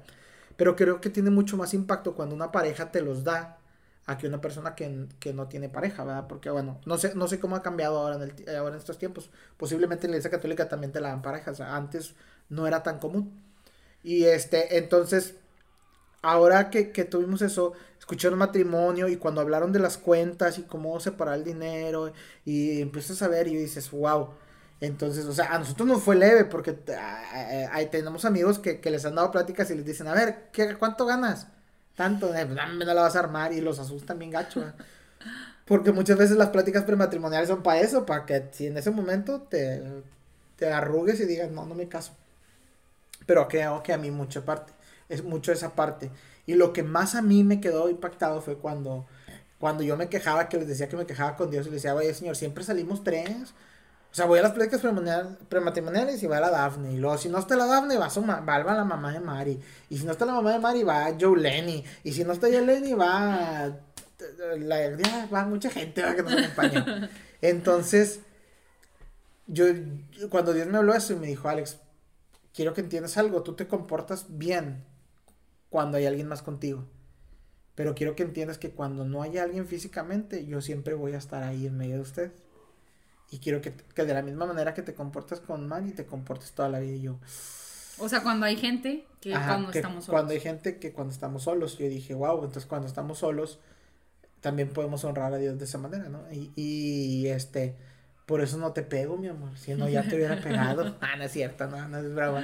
[0.57, 3.57] pero creo que tiene mucho más impacto cuando una pareja te los da
[4.05, 6.27] a que una persona que, no tiene pareja, ¿verdad?
[6.27, 9.31] Porque, bueno, no sé, no sé cómo ha cambiado ahora en, estos tiempos.
[9.57, 12.15] Posiblemente en la iglesia católica también te la dan parejas, antes
[12.49, 13.41] no era tan común.
[14.03, 15.35] Y este, entonces,
[16.21, 20.63] ahora que, que tuvimos eso, escuché un matrimonio y cuando hablaron de las cuentas y
[20.63, 22.11] cómo separar el dinero
[22.43, 24.31] y empiezas a ver y dices, wow.
[24.81, 29.05] Entonces, o sea, a nosotros nos fue leve porque ah, ahí tenemos amigos que, les
[29.05, 31.47] han dado pláticas y les dicen, a ver, ¿qué, ¿cuánto ganas?
[31.95, 34.65] Tanto, eh, no la vas a armar y los asustan bien gacho.
[35.63, 39.43] Porque muchas veces las pláticas prematrimoniales son para eso, para que si en ese momento
[39.43, 39.81] te,
[40.57, 42.11] te arrugues y digas, no, no me caso.
[43.25, 44.73] Pero creo que a mí mucha parte,
[45.07, 46.11] es mucho esa parte.
[46.45, 49.06] Y lo que más a mí me quedó impactado fue cuando,
[49.60, 51.95] cuando yo me quejaba, que les decía que me quejaba con Dios y les decía,
[51.95, 53.53] oye, señor, siempre salimos tres.
[54.12, 54.82] O sea, voy a las pláticas
[55.49, 56.93] prematrimoniales y va a la Daphne.
[56.93, 59.60] Y luego, si no está la Daphne, va, a va, la mamá de Mari.
[59.89, 61.84] Y si no está la mamá de Mari, va Joe Lenny.
[62.03, 63.75] Y si no está Joe Lenny, va.
[64.60, 64.77] La,
[65.34, 67.10] va mucha gente que nos acompaña.
[67.41, 68.19] Entonces,
[69.47, 69.65] yo,
[70.29, 71.77] cuando Dios me habló eso y me dijo, Alex,
[72.53, 74.84] quiero que entiendas algo, tú te comportas bien
[75.73, 76.86] cuando hay alguien más contigo.
[77.73, 81.41] Pero quiero que entiendas que cuando no hay alguien físicamente, yo siempre voy a estar
[81.41, 82.31] ahí en medio de ustedes.
[83.31, 86.69] Y quiero que, de la misma manera que te comportas con y te comportes toda
[86.69, 86.93] la vida.
[86.93, 87.17] Y yo,
[87.97, 90.15] O sea, cuando hay gente que cuando estamos solos.
[90.15, 93.57] Cuando hay gente que cuando estamos solos, yo dije, wow, entonces cuando estamos solos,
[94.41, 96.21] también podemos honrar a Dios de esa manera, ¿no?
[96.31, 97.75] Y, y este,
[98.27, 100.97] por eso no te pego, mi amor, si no ya te hubiera pegado.
[101.01, 102.43] ah, no es cierto, no, no es brava.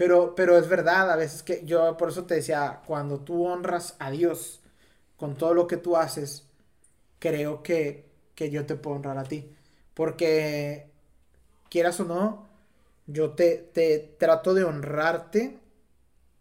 [0.00, 3.96] Pero, pero es verdad, a veces que yo por eso te decía, cuando tú honras
[3.98, 4.62] a Dios
[5.18, 6.46] con todo lo que tú haces,
[7.18, 9.54] creo que, que yo te puedo honrar a ti.
[9.92, 10.90] Porque,
[11.70, 12.48] quieras o no,
[13.06, 15.58] yo te, te trato de honrarte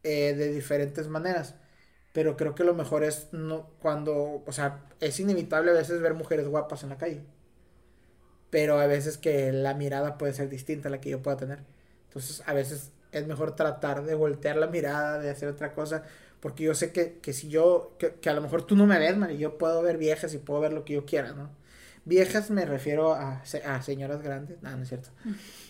[0.04, 1.56] eh, de diferentes maneras.
[2.14, 6.14] Pero creo que lo mejor es no, cuando, o sea, es inevitable a veces ver
[6.16, 7.24] mujeres guapas en la calle.
[8.50, 11.64] Pero a veces que la mirada puede ser distinta a la que yo pueda tener.
[12.08, 16.04] Entonces, a veces es mejor tratar de voltear la mirada, de hacer otra cosa.
[16.40, 18.98] Porque yo sé que, que si yo, que, que, a lo mejor tú no me
[19.00, 21.50] ves, man, y yo puedo ver viejas y puedo ver lo que yo quiera, ¿no?
[22.06, 24.62] Viejas me refiero a, a señoras grandes.
[24.62, 25.10] No, no es cierto.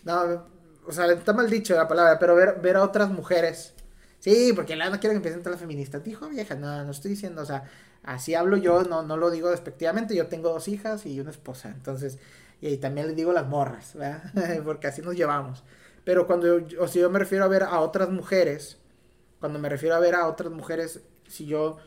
[0.05, 0.45] No,
[0.87, 3.73] o sea, está mal dicho la palabra, pero ver, ver a otras mujeres
[4.19, 6.03] Sí, porque la no quiere que empiecen todas las feministas.
[6.03, 7.63] Dijo vieja, no, no estoy diciendo, o sea,
[8.03, 10.15] así hablo yo, no, no lo digo despectivamente.
[10.15, 12.19] Yo tengo dos hijas y una esposa, entonces,
[12.61, 14.23] y también les digo las morras, ¿verdad?
[14.65, 15.63] porque así nos llevamos.
[16.03, 18.77] Pero cuando yo, o si yo me refiero a ver a otras mujeres,
[19.39, 21.77] cuando me refiero a ver a otras mujeres, si yo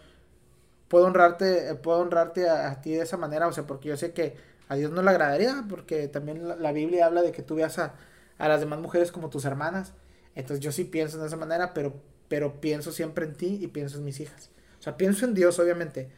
[0.88, 4.37] puedo honrarte, puedo honrarte a, ti de esa manera, o sea, porque yo sé que
[4.68, 7.94] a Dios no le agradaría, porque también la, Biblia habla de que tú veas a,
[8.38, 9.94] a las demás mujeres como tus hermanas.
[10.35, 11.94] Entonces yo sí pienso de esa manera, pero
[12.33, 14.48] pero pienso siempre en ti y pienso en mis hijas.
[14.81, 16.09] O sea, pienso en Dios, obviamente,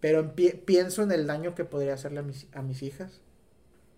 [0.00, 3.20] pero pienso en el daño que podría hacerle a mis, a mis hijas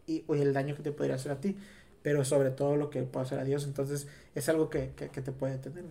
[0.06, 1.56] y el daño que te podría hacer a ti,
[2.02, 3.64] pero sobre todo lo que puedo hacer a Dios.
[3.64, 5.84] Entonces, es algo que, te puede tener.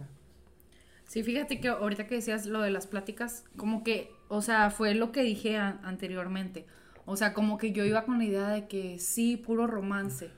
[1.07, 4.93] Sí, fíjate que ahorita que decías lo de las pláticas, como que, o sea, fue
[4.95, 6.65] lo que dije anteriormente.
[7.05, 10.29] O sea, como que yo iba con la idea de que sí, puro romance.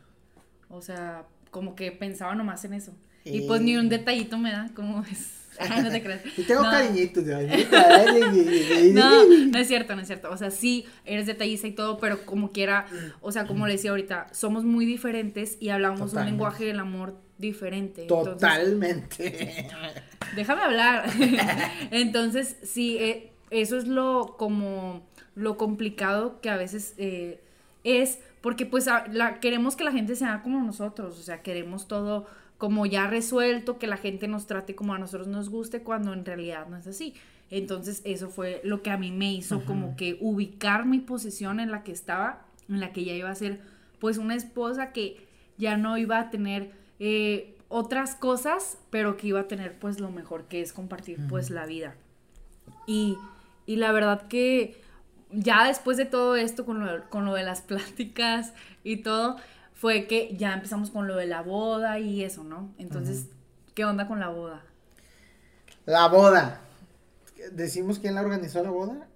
[0.70, 2.94] O sea, como que pensaba nomás en eso.
[3.26, 5.43] Y, pues ni un detallito me da, como es.
[5.60, 6.22] Ay, no te creas.
[6.38, 6.72] Y tengo no.
[6.72, 7.24] cariñitos.
[8.94, 10.32] no, no es cierto, no es cierto.
[10.32, 12.86] O sea, sí, eres detallista y todo, pero como quiera,
[13.22, 17.16] o sea, como le decía ahorita, somos muy diferentes y hablamos un lenguaje del amor
[17.38, 18.06] diferente.
[18.06, 19.68] Totalmente.
[20.36, 21.06] déjame hablar.
[21.92, 25.04] Entonces, sí, eh, eso es lo como
[25.36, 27.42] lo complicado que a veces eh,
[27.84, 32.28] es, porque pues la, queremos que la gente sea como nosotros, o sea, queremos todo
[32.58, 36.26] como ya resuelto, que la gente nos trate como a nosotros nos guste, cuando en
[36.26, 37.14] realidad no es así.
[37.50, 41.72] Entonces eso fue lo que a mí me hizo como que ubicar mi posición en
[41.72, 43.62] la que estaba, en la que ya iba a ser
[44.00, 49.42] pues una esposa que ya no iba a tener eh, otras cosas, pero que iba
[49.42, 51.96] a tener pues lo mejor que es compartir pues la vida.
[52.88, 53.18] Y,
[53.66, 54.82] y, la verdad que
[55.32, 59.38] ya después de todo esto, con lo, con lo de las pláticas y todo,
[59.74, 62.74] fue que ya empezamos con lo de la boda y eso, ¿no?
[62.78, 63.28] Entonces,
[63.74, 64.62] ¿qué onda con la boda?
[65.86, 66.62] La boda.
[67.52, 69.08] ¿Decimos quién la organizó la boda?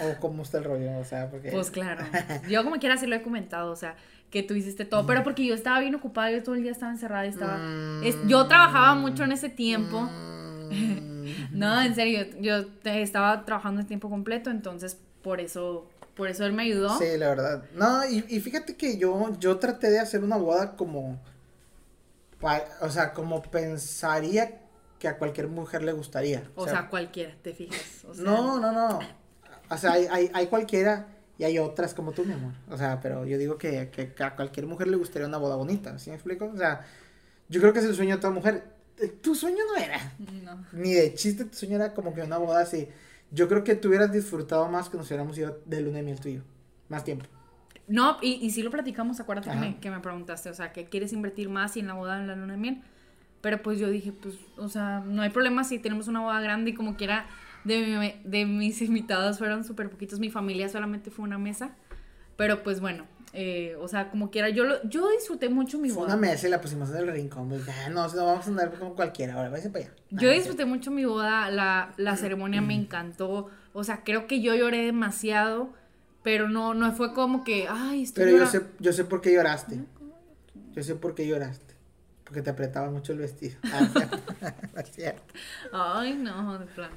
[0.00, 0.98] ¿O cómo está el rollo?
[0.98, 1.50] O sea, porque...
[1.50, 2.04] Pues claro.
[2.48, 3.96] Yo como quiera sí lo he comentado, o sea,
[4.30, 6.92] que tú hiciste todo, pero porque yo estaba bien ocupada, yo todo el día estaba
[6.92, 7.60] encerrada y estaba...
[8.26, 10.02] yo trabajaba mucho en ese tiempo.
[10.02, 11.12] Mm.
[11.52, 16.52] no, en serio, yo estaba trabajando en tiempo completo, entonces por eso por eso él
[16.52, 16.98] me ayudó.
[16.98, 17.64] Sí, la verdad.
[17.74, 21.18] No, y, y fíjate que yo, yo traté de hacer una boda como,
[22.80, 24.60] o sea, como pensaría
[24.98, 26.48] que a cualquier mujer le gustaría.
[26.54, 28.04] O, sea, cualquiera, te fijas.
[28.18, 29.00] no, no, no.
[29.70, 31.06] O sea, hay, hay, hay, cualquiera
[31.38, 32.52] y hay otras como tú, mi amor.
[32.70, 35.98] O sea, pero yo digo que, que, a cualquier mujer le gustaría una boda bonita,
[35.98, 36.50] ¿sí me explico?
[36.52, 36.84] O sea,
[37.48, 38.64] yo creo que es el sueño de toda mujer.
[39.22, 40.12] Tu sueño no era.
[40.44, 40.66] No.
[40.72, 42.88] Ni de chiste, tu sueño era como que una boda así
[43.32, 46.20] yo creo que tú hubieras disfrutado más que nos hubiéramos ido de luna de miel
[46.20, 46.42] tuyo.
[46.88, 47.26] Más tiempo.
[47.88, 50.86] No, y, y sí lo platicamos, acuérdate que me, que me, preguntaste, o sea, que
[50.86, 52.82] quieres invertir más y en la boda en la luna de miel.
[53.40, 56.70] Pero pues yo dije, pues, o sea, no hay problema si tenemos una boda grande
[56.70, 57.26] y como quiera,
[57.64, 61.74] de, de mis invitados fueron súper poquitos, mi familia solamente fue una mesa.
[62.36, 66.06] Pero pues bueno, eh, o sea, como quiera, yo lo, yo disfruté mucho mi boda.
[66.06, 68.94] Una mesa y la pusimos en el rincón, pues, no, no vamos a andar como
[68.94, 69.94] cualquiera, ahora váyase para allá.
[70.10, 74.54] Yo disfruté mucho mi boda, la, la ceremonia me encantó, o sea, creo que yo
[74.54, 75.70] lloré demasiado,
[76.22, 79.32] pero no, no fue como que, ay, estoy Pero yo sé, yo sé por qué
[79.32, 79.80] lloraste,
[80.74, 81.74] yo sé por qué lloraste,
[82.24, 83.56] porque te apretaba mucho el vestido.
[83.64, 83.88] Ah,
[84.90, 85.22] cierto.
[85.72, 86.90] Ay, no, de plan.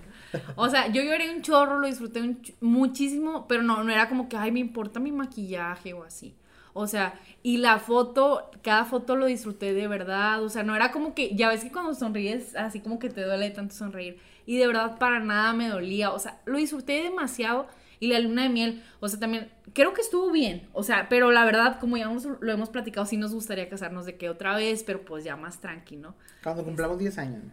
[0.56, 4.38] O sea, yo lloré un chorro, lo disfruté muchísimo, pero no, no era como que,
[4.38, 6.36] ay, me importa mi maquillaje o así.
[6.74, 10.43] O sea, y la foto, cada foto lo disfruté de verdad.
[10.43, 13.24] O sea, no era como que, ya ves que cuando sonríes, así como que te
[13.24, 14.19] duele tanto sonreír.
[14.45, 16.12] Y de verdad para nada me dolía.
[16.12, 17.67] O sea, lo disfruté demasiado.
[18.02, 21.32] Y la luna de miel, o sea, también creo que estuvo bien, o sea, pero
[21.32, 24.84] la verdad, como ya lo hemos platicado, sí nos gustaría casarnos de que otra vez,
[24.84, 26.15] pero pues ya más tranqui, ¿no?
[26.43, 27.43] Cuando cumplamos 10 años,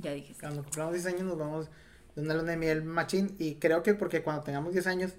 [0.00, 0.34] Ya dije.
[0.40, 1.68] Cuando cumplamos 10 años nos vamos
[2.14, 5.12] de una luna de miel machín y creo que porque cuando tengamos 10 años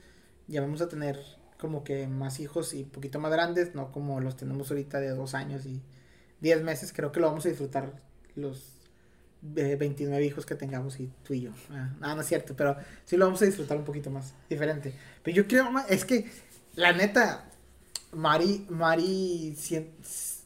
[0.48, 1.20] ya vamos a tener
[1.58, 5.10] como que más hijos y un poquito más grandes, no como los tenemos ahorita de
[5.10, 5.82] dos años y
[6.42, 7.94] 10 meses, creo que lo vamos a disfrutar
[8.36, 8.74] los
[9.42, 11.52] 29 hijos que tengamos y tú y yo.
[11.70, 14.94] Ah, no es cierto, pero sí lo vamos a disfrutar un poquito más diferente.
[15.22, 16.30] Pero yo creo, es que
[16.76, 17.50] la neta,
[18.14, 19.56] Mari, Mari,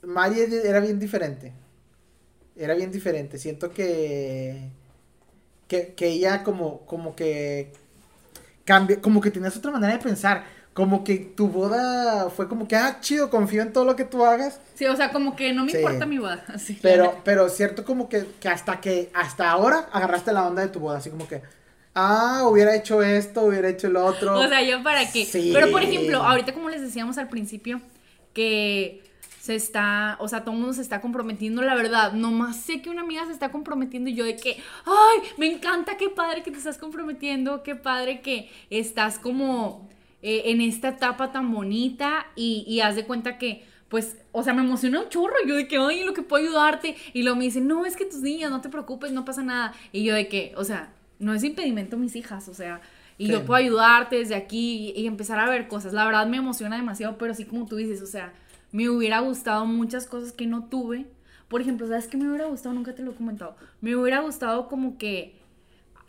[0.03, 1.53] Mari era bien diferente.
[2.55, 3.37] Era bien diferente.
[3.37, 4.69] Siento que,
[5.67, 7.71] que, que ella como, como que
[8.65, 10.43] cambia, como que tenías otra manera de pensar
[10.77, 14.23] como que tu boda fue como que, ah, chido, confío en todo lo que tú
[14.23, 14.59] hagas.
[14.75, 16.45] Sí, o sea, como que no me importa mi boda.
[16.53, 20.67] Así, pero, pero cierto como que, que hasta que, hasta ahora agarraste la onda de
[20.67, 21.41] tu boda, así como que,
[21.95, 24.39] ah, hubiera hecho esto, hubiera hecho lo otro.
[24.39, 25.25] O sea, yo para qué.
[25.25, 25.49] Sí.
[25.51, 27.81] Pero por ejemplo, ahorita como les decíamos al principio,
[28.35, 29.01] que
[29.47, 32.89] se está, o sea, todo el mundo se está comprometiendo, la verdad, nomás sé que
[32.89, 36.51] una amiga se está comprometiendo y yo de que, ay, me encanta, qué padre que
[36.51, 39.87] te estás comprometiendo, qué padre que estás como
[40.21, 44.53] eh, en esta etapa tan bonita y, y haz de cuenta que, pues, o sea,
[44.53, 45.35] me emociona un chorro.
[45.47, 46.97] Yo de que, ay, lo que puedo ayudarte.
[47.13, 49.73] Y luego me dicen, no, es que tus niñas, no te preocupes, no pasa nada.
[49.93, 52.81] Y yo de que, o sea, no es impedimento mis hijas, o sea,
[53.17, 55.93] y yo puedo ayudarte desde aquí y, empezar a ver cosas.
[55.93, 58.31] La verdad me emociona demasiado, pero así como tú dices, o sea,
[58.77, 61.07] me hubiera gustado muchas cosas que no tuve.
[61.47, 62.75] Por ejemplo, ¿sabes qué me hubiera gustado?
[62.75, 63.55] Nunca te lo he comentado.
[63.81, 65.35] Me hubiera gustado como que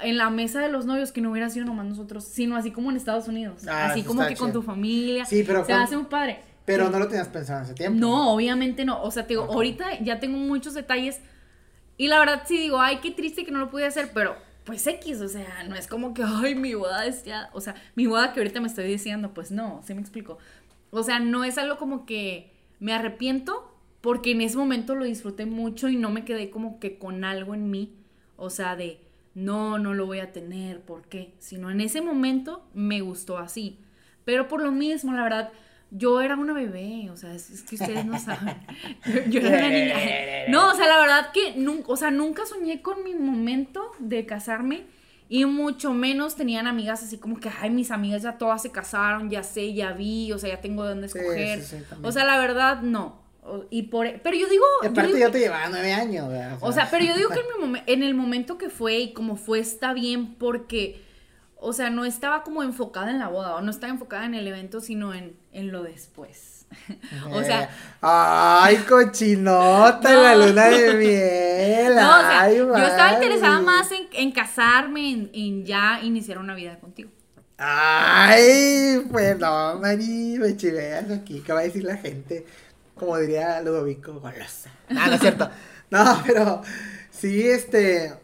[0.00, 2.90] en la mesa de los novios que no hubiera sido nomás nosotros, sino así como
[2.90, 3.66] en Estados Unidos.
[3.66, 5.24] Ah, así como que con tu familia.
[5.24, 5.64] Sí, pero.
[5.64, 6.40] Se hace un padre.
[6.66, 7.98] Pero no lo tenías pensado en ese tiempo.
[7.98, 9.02] No, obviamente no.
[9.02, 11.22] O sea, te digo, ahorita ya tengo muchos detalles.
[11.96, 14.86] Y la verdad sí digo, ay, qué triste que no lo pude hacer, pero pues
[14.86, 17.48] X, o sea, no es como que, ay, mi boda es ya.
[17.54, 20.36] O sea, mi boda que ahorita me estoy diciendo, pues no, ¿sí me explico?
[20.90, 25.46] O sea, no es algo como que me arrepiento, porque en ese momento lo disfruté
[25.46, 27.94] mucho y no me quedé como que con algo en mí.
[28.36, 29.00] O sea, de
[29.34, 31.34] no, no lo voy a tener, ¿por qué?
[31.38, 33.78] Sino en ese momento me gustó así.
[34.24, 35.52] Pero por lo mismo, la verdad,
[35.90, 38.56] yo era una bebé, o sea, es, que ustedes no saben.
[39.30, 39.94] Yo, era una niña.
[40.48, 44.26] No, o sea, la verdad que nunca, o sea, nunca soñé con mi momento de
[44.26, 44.84] casarme
[45.28, 49.28] y mucho menos tenían amigas así como que, ay, mis amigas ya todas se casaron,
[49.28, 51.62] ya sé, ya vi, o sea, ya tengo de dónde escoger.
[52.02, 53.28] o sea, la verdad, no.
[53.70, 54.64] Y por, e, pero yo digo...
[54.84, 56.28] aparte yo, te llevaba nueve años.
[56.60, 57.40] O sea, pero yo digo que
[57.92, 61.02] en, el momento que fue y como fue está bien porque,
[61.56, 64.46] o sea, no estaba como enfocada en la boda o no estaba enfocada en el
[64.46, 66.57] evento, sino en, en lo después.
[67.30, 67.70] o sea...
[68.00, 71.96] ¡Ay, cochinota la luna de miel!
[71.96, 76.78] No, o sea, yo estaba interesada más en, casarme, en, en ya iniciar una vida
[76.78, 77.10] contigo.
[77.58, 82.46] Ay, pues no, Mari, me chiveas aquí, ¿qué va a decir la gente?
[82.98, 84.70] como diría Ludovico, golosa.
[84.90, 85.48] No, no es cierto.
[85.90, 86.62] No, pero
[87.10, 88.14] sí, este,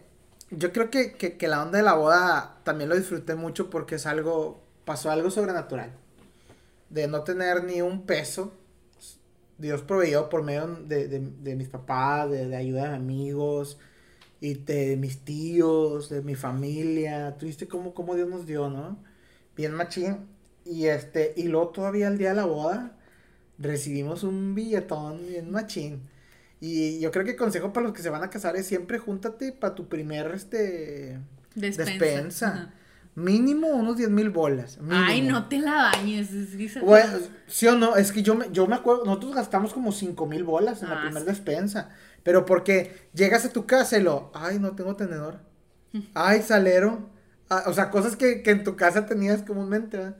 [0.50, 4.06] yo creo que, que, la onda de la boda también lo disfruté mucho porque es
[4.06, 5.92] algo, pasó algo sobrenatural.
[6.94, 8.52] De no tener ni un peso.
[9.58, 13.78] Dios proveyó por medio de, de, mis papás, de, de, ayuda de amigos
[14.40, 17.36] y de mis tíos, de mi familia.
[17.38, 18.98] Tuviste cómo, cómo Dios nos dio, ¿no?
[19.56, 20.26] Bien machín.
[20.64, 22.96] Y este, y luego todavía el día de la boda
[23.58, 26.02] recibimos un billetón bien machín.
[26.60, 28.98] Y yo creo que el consejo para los que se van a casar es siempre
[28.98, 31.18] júntate para tu primer este
[31.54, 32.72] despensa.
[33.14, 34.78] Mínimo unos 10 mil bolas.
[34.90, 36.30] Ay, no te la bañes.
[36.82, 40.26] bueno, sí o no, es que yo me, yo me acuerdo, nosotros gastamos como 5
[40.26, 41.90] mil bolas en la ah, primera despensa.
[42.24, 45.38] Pero porque llegas a tu casa y lo, ay, no tengo tenedor.
[46.14, 47.10] Ay, salero.
[47.48, 49.98] Ah, o sea, cosas que, que, en tu casa tenías comúnmente.
[49.98, 50.16] ¿verdad?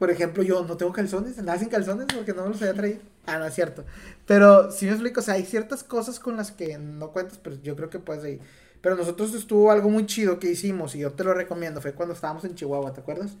[0.00, 3.00] Por ejemplo, yo no tengo calzones, andaba sin calzones porque no me los había traído.
[3.26, 3.84] Ah, no es cierto.
[4.26, 7.56] Pero si me explico, o sea, hay ciertas cosas con las que no cuentas, pero
[7.62, 8.40] yo creo que puedes ir.
[8.80, 12.14] Pero nosotros estuvo algo muy chido que hicimos y yo te lo recomiendo, fue cuando
[12.14, 13.32] estábamos en Chihuahua, ¿te acuerdas?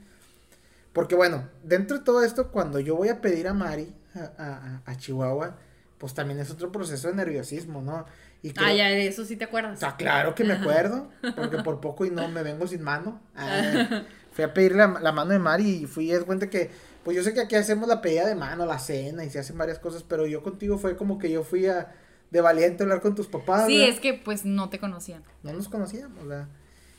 [0.92, 5.56] Porque bueno, dentro de todo esto, cuando yo voy a pedir a Mari a, Chihuahua,
[5.98, 8.04] pues también es otro proceso de nerviosismo, ¿no?
[8.42, 9.76] Y ah, ya, de eso sí te acuerdas.
[9.76, 13.20] O sea, claro que me acuerdo, porque por poco y no me vengo sin mano.
[13.36, 16.70] Ah, fui a pedir la, mano de Mari y fui a cuenta que,
[17.04, 19.56] pues yo sé que aquí hacemos la pedida de mano, la cena y se hacen
[19.56, 21.92] varias cosas, pero yo contigo fue como que yo fui a,
[22.30, 23.66] de valiente hablar con tus papás.
[23.66, 25.22] Sí, es que pues no te conocían.
[25.42, 26.48] No nos conocíamos, ¿verdad?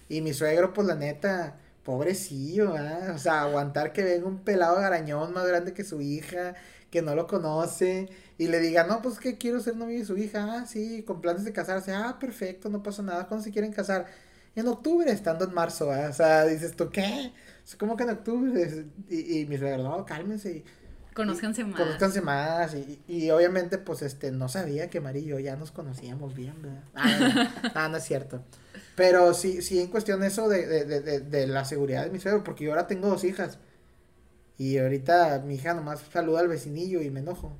[0.10, 3.16] Y mi suegro, pues la neta, pobrecillo, ¿verdad?
[3.16, 6.56] O sea, aguantar que venga un pelado garañón más grande que su hija,
[6.90, 10.18] que no lo conoce, y le diga, no, pues que quiero ser novio de su
[10.18, 13.72] hija, ah, sí, con planes de casarse, ah, perfecto, no pasa nada, ¿cuándo se quieren
[13.72, 14.08] casar?
[14.56, 17.32] en octubre, estando en marzo, o sea, dices tú, ¿qué?
[17.66, 20.64] Es como que en octubre, y, y mis suegros, no, cálmense.
[21.14, 21.80] Conózcanse más.
[21.80, 25.72] Conózcanse más, y, y, obviamente, pues, este, no sabía que María y yo ya nos
[25.72, 26.84] conocíamos bien, ¿verdad?
[26.96, 28.44] Ah, no, no, es cierto.
[28.96, 32.44] Pero sí, sí, en cuestión eso de, de, de, de, la seguridad de mi suegro,
[32.44, 33.60] porque yo ahora tengo dos hijas.
[34.58, 37.58] Y ahorita mi hija nomás saluda al vecinillo y me enojo.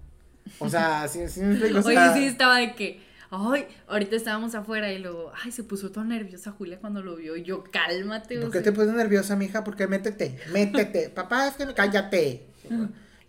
[0.60, 1.88] O sea, sí, sí me explico.
[1.88, 6.06] Oye, sí, estaba de que, ay, ahorita estábamos afuera y luego, ay, se puso toda
[6.06, 7.36] nerviosa Julia cuando lo vio.
[7.36, 8.40] Y yo, cálmate.
[8.40, 9.64] ¿Por qué te pones nerviosa, mija?
[9.64, 11.10] Porque métete, métete.
[11.10, 12.48] Papá, es que me cállate.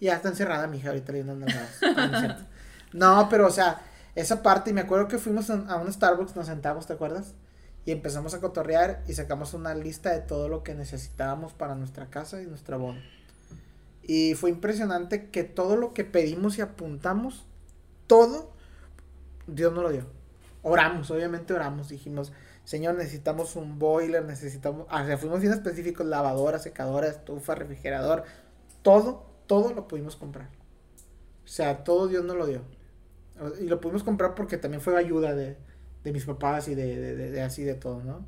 [0.03, 1.69] Y ya está encerrada mi hija ahorita leyendo nada
[2.93, 3.83] No, pero o sea,
[4.17, 7.35] esa parte, y me acuerdo que fuimos a un Starbucks, nos sentamos, ¿te acuerdas?
[7.85, 12.11] Y empezamos a cotorrear y sacamos una lista de todo lo que necesitábamos para nuestra
[12.11, 13.01] casa y nuestra boda.
[14.03, 17.47] Y fue impresionante que todo lo que pedimos y apuntamos,
[18.09, 18.51] todo,
[19.47, 20.07] Dios nos lo dio.
[20.63, 22.33] Oramos, obviamente oramos, dijimos,
[22.65, 28.25] Señor, necesitamos un boiler, necesitamos, o sea, fuimos bien específicos, lavadora, secadora, estufa, refrigerador,
[28.83, 30.49] todo, todo lo pudimos comprar.
[31.45, 32.63] O sea, todo Dios nos lo dio.
[33.61, 35.59] Y lo pudimos comprar porque también fue ayuda de,
[36.03, 38.25] de mis papás y de, de, de así de todo, ¿no?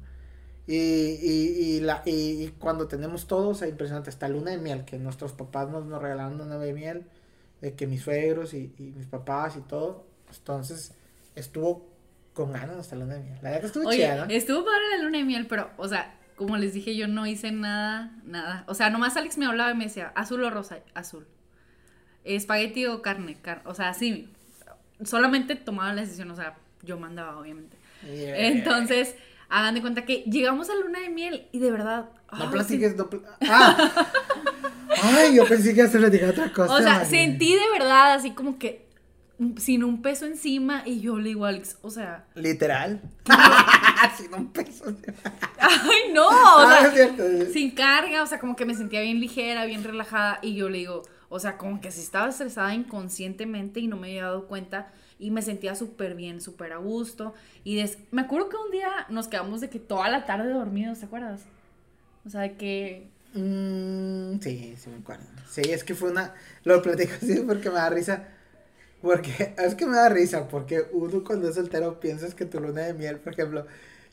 [0.67, 4.85] Y, y, y, la, y, cuando tenemos todo, o sea, impresionante, hasta luna de miel,
[4.85, 7.07] que nuestros papás nos, nos regalaron una de miel,
[7.63, 10.93] de que mis suegros y, mis papás y todo, entonces
[11.37, 11.87] estuvo
[12.35, 13.39] con ganas hasta luna de miel.
[13.41, 14.25] La verdad que estuvo Oye, ¿no?
[14.25, 17.53] Estuvo padre la luna de miel, pero, o sea, como les dije, yo no hice
[17.53, 18.65] nada, nada.
[18.67, 21.27] O sea, nomás Alex me hablaba y me decía, azul o rosa, azul.
[22.25, 24.29] Espagueti o carne, car o sea, sí,
[25.05, 27.77] solamente tomaba la decisión, o sea, yo mandaba, obviamente.
[28.07, 29.15] Entonces
[29.49, 32.11] hagan de cuenta que llegamos a luna de miel y de verdad.
[32.37, 33.09] No platiques, no
[33.49, 33.91] ah.
[35.03, 36.75] Ay, yo pensé que ibas a platicar otra cosa.
[36.75, 38.87] O sea, sentí de verdad así como que
[39.59, 42.27] sin un peso encima y yo le digo Alex, o sea.
[42.35, 43.01] Literal.
[44.17, 44.85] sin un peso.
[45.59, 46.29] Ay, no.
[46.29, 50.39] O sea, ah, sin carga, o sea, como que me sentía bien ligera, bien relajada
[50.43, 54.09] y yo le digo, o sea, como que si estaba estresada inconscientemente y no me
[54.09, 57.35] había dado cuenta y me sentía súper bien, súper a gusto.
[57.65, 57.99] Y des...
[58.11, 61.43] me acuerdo que un día nos quedamos de que toda la tarde dormidos, ¿te acuerdas?
[62.25, 63.09] O sea, de que...
[63.35, 65.25] Mm, sí, sí me acuerdo.
[65.49, 66.35] Sí, es que fue una...
[66.65, 68.29] Lo platico así porque me da risa.
[69.05, 72.81] Porque es que me da risa, porque uno cuando es soltero piensas que tu luna
[72.81, 73.67] de miel, por ejemplo,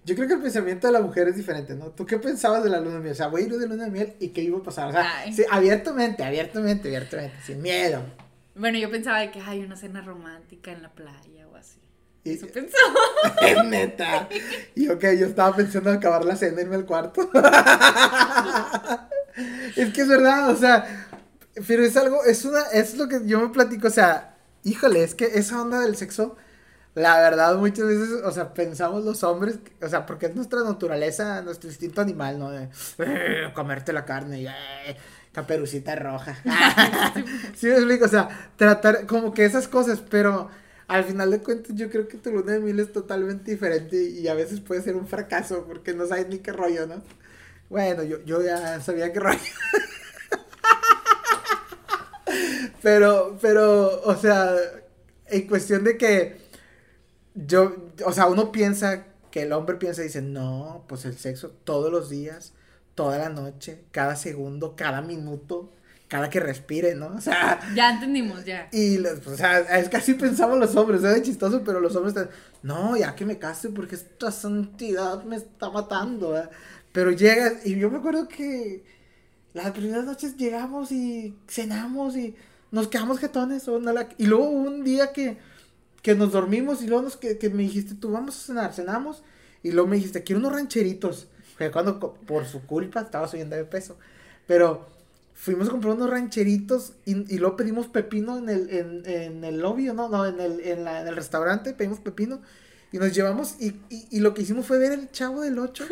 [0.04, 1.92] yo creo que el pensamiento de la mujer es diferente, ¿no?
[1.92, 3.14] ¿Tú qué pensabas de la luna de miel?
[3.14, 4.90] O sea, voy a ir de luna de miel y qué iba a pasar.
[4.90, 8.02] O sea, sí, abiertamente, abiertamente, abiertamente, sin miedo.
[8.54, 11.80] Bueno, yo pensaba de que hay una cena romántica en la playa o así.
[12.26, 12.94] Y, Eso pensaba.
[13.48, 14.28] Es neta.
[14.76, 17.30] Y ok, yo estaba pensando en acabar la cena y irme al cuarto.
[19.78, 21.08] es que es verdad, o sea,
[21.66, 24.31] pero es algo, es una, es lo que yo me platico, o sea,
[24.64, 26.38] híjole, es que esa onda del sexo,
[26.96, 31.42] la verdad, muchas veces, o sea, pensamos los hombres, o sea, porque es nuestra naturaleza,
[31.42, 32.52] nuestro instinto animal, ¿no?
[32.52, 34.98] De eh, comerte la carne y eh,
[35.32, 36.38] caperucita roja.
[37.56, 40.50] sí me explico, o sea, tratar como que esas cosas, pero
[40.88, 44.28] al final de cuentas yo creo que tu luna de miel es totalmente diferente y
[44.28, 47.02] a veces puede ser un fracaso porque no sabes ni qué rollo, ¿no?
[47.70, 49.40] Bueno, yo, yo ya sabía qué rollo.
[52.82, 54.56] pero, pero, o sea,
[55.28, 56.38] en cuestión de que
[57.36, 61.52] yo, o sea, uno piensa que el hombre piensa y dice, no, pues el sexo
[61.64, 62.54] todos los días
[62.96, 65.72] toda la noche, cada segundo, cada minuto,
[66.08, 67.08] cada que respire, ¿no?
[67.08, 67.60] O sea.
[67.74, 68.68] Ya entendimos, ya.
[68.72, 72.16] Y, los, o sea, es que así pensamos los hombres, es chistoso, pero los hombres
[72.16, 72.30] están,
[72.64, 76.36] no, ya que me case porque esta santidad me está matando.
[76.92, 78.84] Pero llegas, y yo me acuerdo que
[79.54, 82.36] las primeras noches llegamos y cenamos y
[82.72, 83.70] nos quedamos jetones,
[84.18, 85.38] y luego un día que,
[86.02, 89.24] que nos dormimos y luego nos, que, que me dijiste, tú vamos a cenar, cenamos,
[89.62, 91.28] y luego me dijiste, quiero unos rancheritos
[91.70, 93.98] cuando por su culpa estaba subiendo de peso.
[94.48, 94.88] Pero
[95.36, 99.60] fuimos a comprar unos rancheritos y, y luego pedimos pepino en el, en, en el
[99.60, 102.42] lobby, no, no, en el, en, la, en el restaurante, pedimos pepino
[102.92, 105.86] y nos llevamos y, y, y, lo que hicimos fue ver el chavo del 8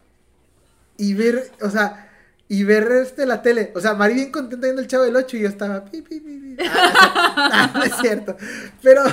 [0.96, 2.09] y ver, o sea,
[2.50, 3.70] y ver este la tele.
[3.76, 6.18] O sea, Mari bien contenta viendo el chavo del 8 y yo estaba pi, pi,
[6.18, 8.36] pi, ah, no, es cierto.
[8.82, 9.04] Pero,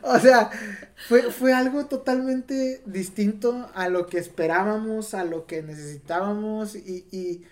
[0.00, 0.48] o sea,
[1.06, 7.44] fue, fue algo totalmente distinto a lo que esperábamos, a lo que necesitábamos y,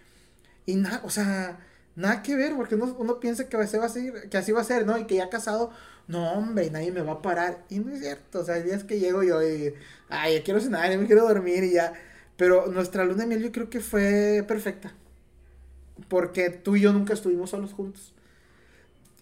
[0.65, 1.59] y, nada, o sea,
[1.95, 4.87] nada que ver, porque uno, piensa que, va a ser, que así va a ser,
[4.87, 4.97] ¿no?
[4.97, 5.73] Y que ya casado,
[6.07, 7.67] no, hombre, nadie me va a parar.
[7.69, 9.75] Y no es cierto, o sea, hay días que llego yo y,
[10.09, 11.93] ay, ya quiero cenar, ya me quiero dormir y ya.
[12.39, 14.95] Pero nuestra luna de miel yo creo que fue perfecta
[16.09, 18.15] porque tú y yo nunca estuvimos solos juntos.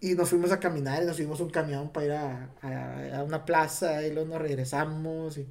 [0.01, 3.45] Y nos fuimos a caminar y nos subimos un camión para ir a, a, una
[3.45, 5.39] plaza y luego nos regresamos.
[5.39, 5.47] Y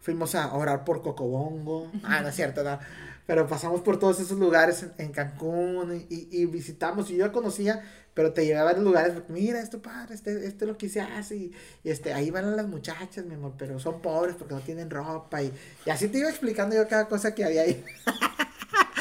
[0.00, 1.90] fuimos a orar por Cocobongo.
[2.02, 2.78] Ah, no es cierto, no.
[3.26, 7.08] Pero pasamos por todos esos lugares en, en Cancún y, y, visitamos.
[7.10, 9.14] Y yo ya conocía, pero te llevé a varios lugares.
[9.28, 11.36] Mira, esto padre, este, esto es lo que se hace.
[11.36, 11.52] Y,
[11.84, 15.42] y, este, ahí van las muchachas, mi amor, pero son pobres porque no tienen ropa.
[15.42, 15.52] Y,
[15.86, 17.82] y así te iba explicando yo cada cosa que había ahí.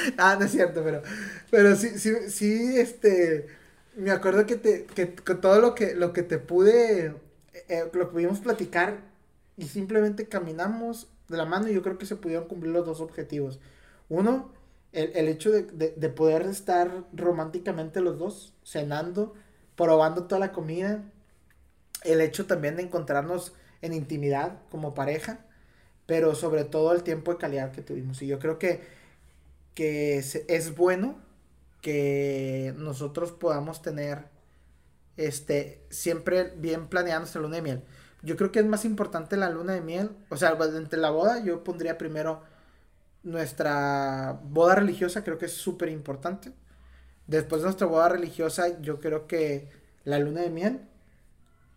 [0.17, 1.01] ah, no es cierto, pero,
[1.51, 3.47] pero sí, sí, sí, este,
[3.95, 7.15] me acuerdo que te, que con todo lo que, lo que te pude,
[7.69, 9.01] eh, lo que pudimos platicar
[9.57, 13.01] y simplemente caminamos de la mano y yo creo que se pudieron cumplir los dos
[13.01, 13.59] objetivos.
[14.09, 14.51] Uno,
[14.91, 19.33] el, el hecho de, de, de, poder estar románticamente los dos, cenando,
[19.75, 21.03] probando toda la comida.
[22.03, 25.39] El hecho también de encontrarnos en intimidad como pareja,
[26.05, 28.21] pero sobre todo el tiempo de calidad que tuvimos.
[28.21, 28.81] Y yo creo que,
[29.74, 31.17] que es, bueno
[31.82, 34.26] que nosotros podamos tener
[35.17, 37.84] este siempre bien planeada nuestra luna de miel.
[38.24, 41.43] Yo creo que es más importante la luna de miel, o sea, entre la boda
[41.43, 42.41] yo pondría primero
[43.24, 46.53] nuestra boda religiosa, creo que es súper importante.
[47.28, 49.69] Después de nuestra boda religiosa, yo creo que
[50.05, 50.82] la luna de miel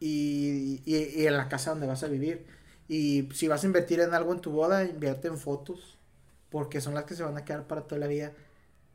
[0.00, 2.46] y, y, y, en la casa donde vas a vivir.
[2.88, 5.95] Y si vas a invertir en algo en tu boda, invierte en fotos,
[6.56, 8.32] porque son las que se van a quedar para toda la vida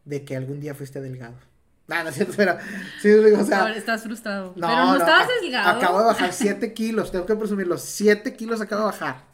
[0.03, 1.36] de que algún día fuiste delgado.
[1.86, 2.57] No, no es cierto, pero
[2.99, 4.53] sí, o sea, Ahora estás frustrado.
[4.55, 5.78] No, pero no, no estabas delgado.
[5.78, 7.78] Acabo de bajar 7 kilos, tengo que presumirlo.
[7.78, 9.26] 7 kilos acabo de bajar.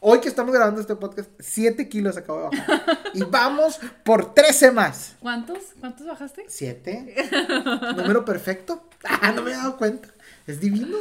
[0.00, 2.98] Hoy que estamos grabando este podcast, 7 kilos acabo de bajar.
[3.14, 5.16] y vamos por 13 más.
[5.20, 5.58] ¿Cuántos?
[5.80, 6.44] ¿Cuántos bajaste?
[6.46, 7.14] 7.
[7.96, 8.86] Número perfecto.
[9.02, 10.10] Ah, no me he dado cuenta.
[10.46, 10.98] Es divino.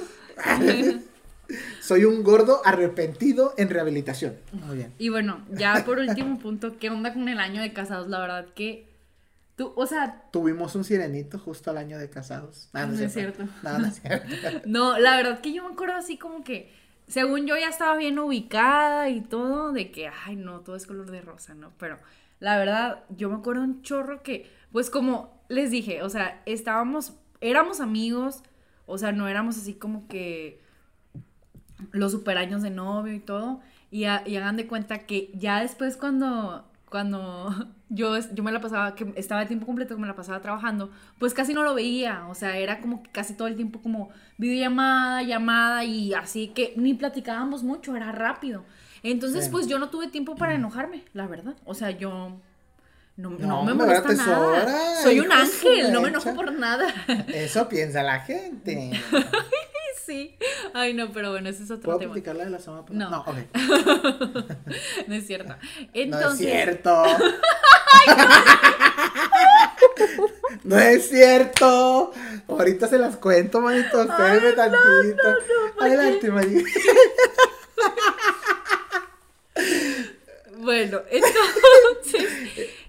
[1.82, 4.36] Soy un gordo arrepentido en rehabilitación.
[4.52, 4.93] Muy bien.
[4.98, 8.08] Y bueno, ya por último punto, ¿qué onda con el año de casados?
[8.08, 8.89] La verdad que
[9.56, 10.24] tú, o sea...
[10.32, 12.70] Tuvimos un sirenito justo al año de casados.
[12.74, 13.43] No, no, no es cierto.
[13.64, 14.28] No, no es cierto.
[14.66, 16.72] no, la verdad que yo me acuerdo así como que,
[17.08, 21.12] según yo ya estaba bien ubicada y todo, de que, ay, no, todo es color
[21.12, 21.72] de rosa, ¿no?
[21.78, 22.00] Pero
[22.39, 27.14] la verdad, yo me acuerdo un chorro que, pues como les dije, o sea, estábamos,
[27.41, 28.41] éramos amigos,
[28.86, 30.60] o sea, no éramos así como que
[31.91, 33.61] los super años de novio y todo.
[33.91, 37.53] Y, a, y, hagan de cuenta que ya después cuando, cuando
[37.89, 40.91] yo, yo me la pasaba, que estaba de tiempo completo, que me la pasaba trabajando,
[41.19, 42.28] pues casi no lo veía.
[42.28, 46.73] O sea, era como que casi todo el tiempo como videollamada, llamada y así que
[46.78, 48.63] ni platicábamos mucho, era rápido.
[49.03, 49.51] Entonces, sí.
[49.51, 51.55] pues yo no tuve tiempo para enojarme, la verdad.
[51.63, 52.39] O sea, yo
[53.17, 55.01] no, no, no, me molesta nada.
[55.01, 56.86] Soy un ángel, no me enojo por nada.
[57.28, 58.91] Eso piensa la gente.
[60.06, 60.38] sí.
[60.74, 62.34] Ay, no, pero bueno, ese es otro ¿Puedo tema.
[62.34, 62.99] la de la semana pasada?
[62.99, 63.10] No.
[63.10, 63.36] No, ok.
[65.08, 65.49] no es cierto.
[65.49, 65.58] No
[65.93, 67.03] Entonces, es cierto.
[70.64, 72.14] no es cierto.
[72.47, 74.01] Ahorita se las cuento, manito.
[74.01, 75.36] Espérenme tantito.
[75.80, 76.66] Adelante, manito.
[80.58, 82.30] Bueno, entonces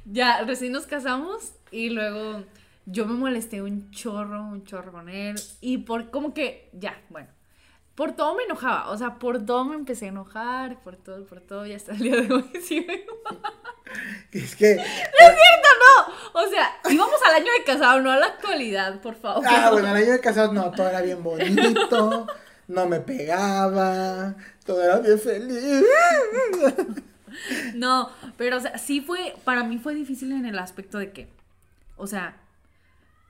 [0.05, 2.43] ya recién nos casamos y luego
[2.87, 7.28] yo me molesté un chorro, un chorro con él y por como que ya, bueno,
[7.97, 11.41] por todo me enojaba, o sea, por todo me empecé a enojar, por todo, por
[11.41, 13.05] todo, ya hasta el día de hoy sí me
[14.32, 16.41] Es que No es cierto, no.
[16.41, 19.45] O sea, íbamos al año de casado, no a la actualidad, por favor.
[19.49, 22.26] Ah, bueno, el año de casado no, todo era bien bonito,
[22.68, 24.34] no me pegaba,
[24.64, 25.84] todo era bien feliz.
[27.74, 31.28] No, pero o sea, sí fue, para mí fue difícil en el aspecto de que,
[31.99, 32.37] o sea,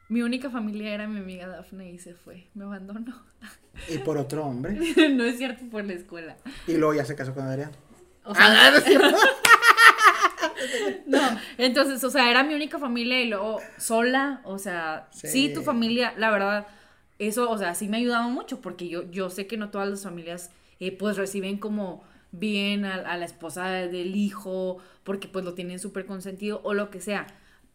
[0.08, 3.14] mi única familia era mi amiga Dafne y se fue, me abandonó.
[3.88, 4.78] Y por otro hombre.
[5.10, 6.36] no es cierto, por la escuela.
[6.66, 7.72] Y luego ya se casó con Adrián.
[8.24, 9.16] O sea, Ah, no es cierto.
[11.06, 11.20] no,
[11.58, 15.52] entonces, o sea, era mi única familia y luego sola, o sea, sí, Sí.
[15.54, 16.66] tu familia, la verdad,
[17.18, 19.88] eso, o sea, sí me ha ayudado mucho porque yo, yo sé que no todas
[19.88, 20.50] las familias,
[20.80, 25.78] eh, pues, reciben como bien a, a la esposa del hijo porque pues lo tienen
[25.78, 27.26] súper consentido o lo que sea.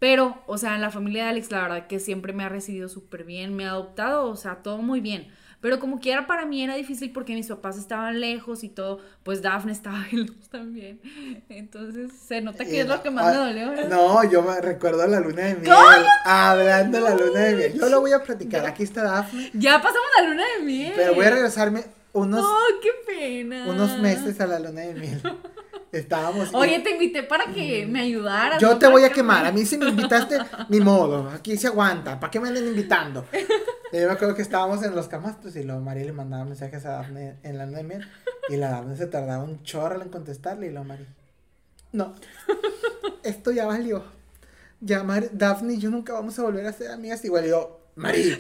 [0.02, 2.90] Pero, o sea, en la familia de Alex, la verdad que siempre me ha recibido
[2.90, 5.28] súper bien, me ha adoptado, o sea, todo muy bien.
[5.60, 9.44] Pero como quiera para mí era difícil porque mis papás estaban lejos y todo, pues
[9.44, 11.00] Dafne estaba lejos también.
[11.50, 13.70] Entonces se nota que es lo que más me dolió.
[13.70, 13.90] ¿verdad?
[13.90, 15.72] No, yo me recuerdo la luna de miel.
[16.26, 17.74] Hablando de la luna de miel.
[17.80, 18.66] Yo lo voy a platicar.
[18.66, 19.52] Aquí está Dafne.
[19.54, 20.94] Ya pasamos la luna de miel.
[20.96, 21.84] Pero voy a regresarme
[22.14, 23.68] unos, Oh, qué pena.
[23.70, 25.22] unos meses a la luna de miel.
[25.92, 26.50] Estábamos.
[26.54, 28.62] Oye, te invité para que me ayudaras.
[28.62, 28.80] Yo ¿no?
[28.80, 29.46] te voy a que- quemar.
[29.46, 30.38] A mí si me invitaste,
[30.70, 31.30] ni modo.
[31.30, 32.20] Aquí se aguanta.
[32.20, 33.26] ¿Para qué me anden invitando?
[33.92, 36.92] Yo me acuerdo que estábamos en los camastros y luego María le mandaba mensajes a
[36.92, 38.08] Dafne en la miel.
[38.48, 40.68] Y la Dafne se tardaba un chorro en contestarle.
[40.68, 41.08] Y luego María,
[41.92, 42.16] no.
[43.24, 44.04] Esto ya valió.
[44.80, 47.24] Ya Mar Dafne y yo nunca vamos a volver a ser amigas.
[47.26, 48.40] Igual yo, María.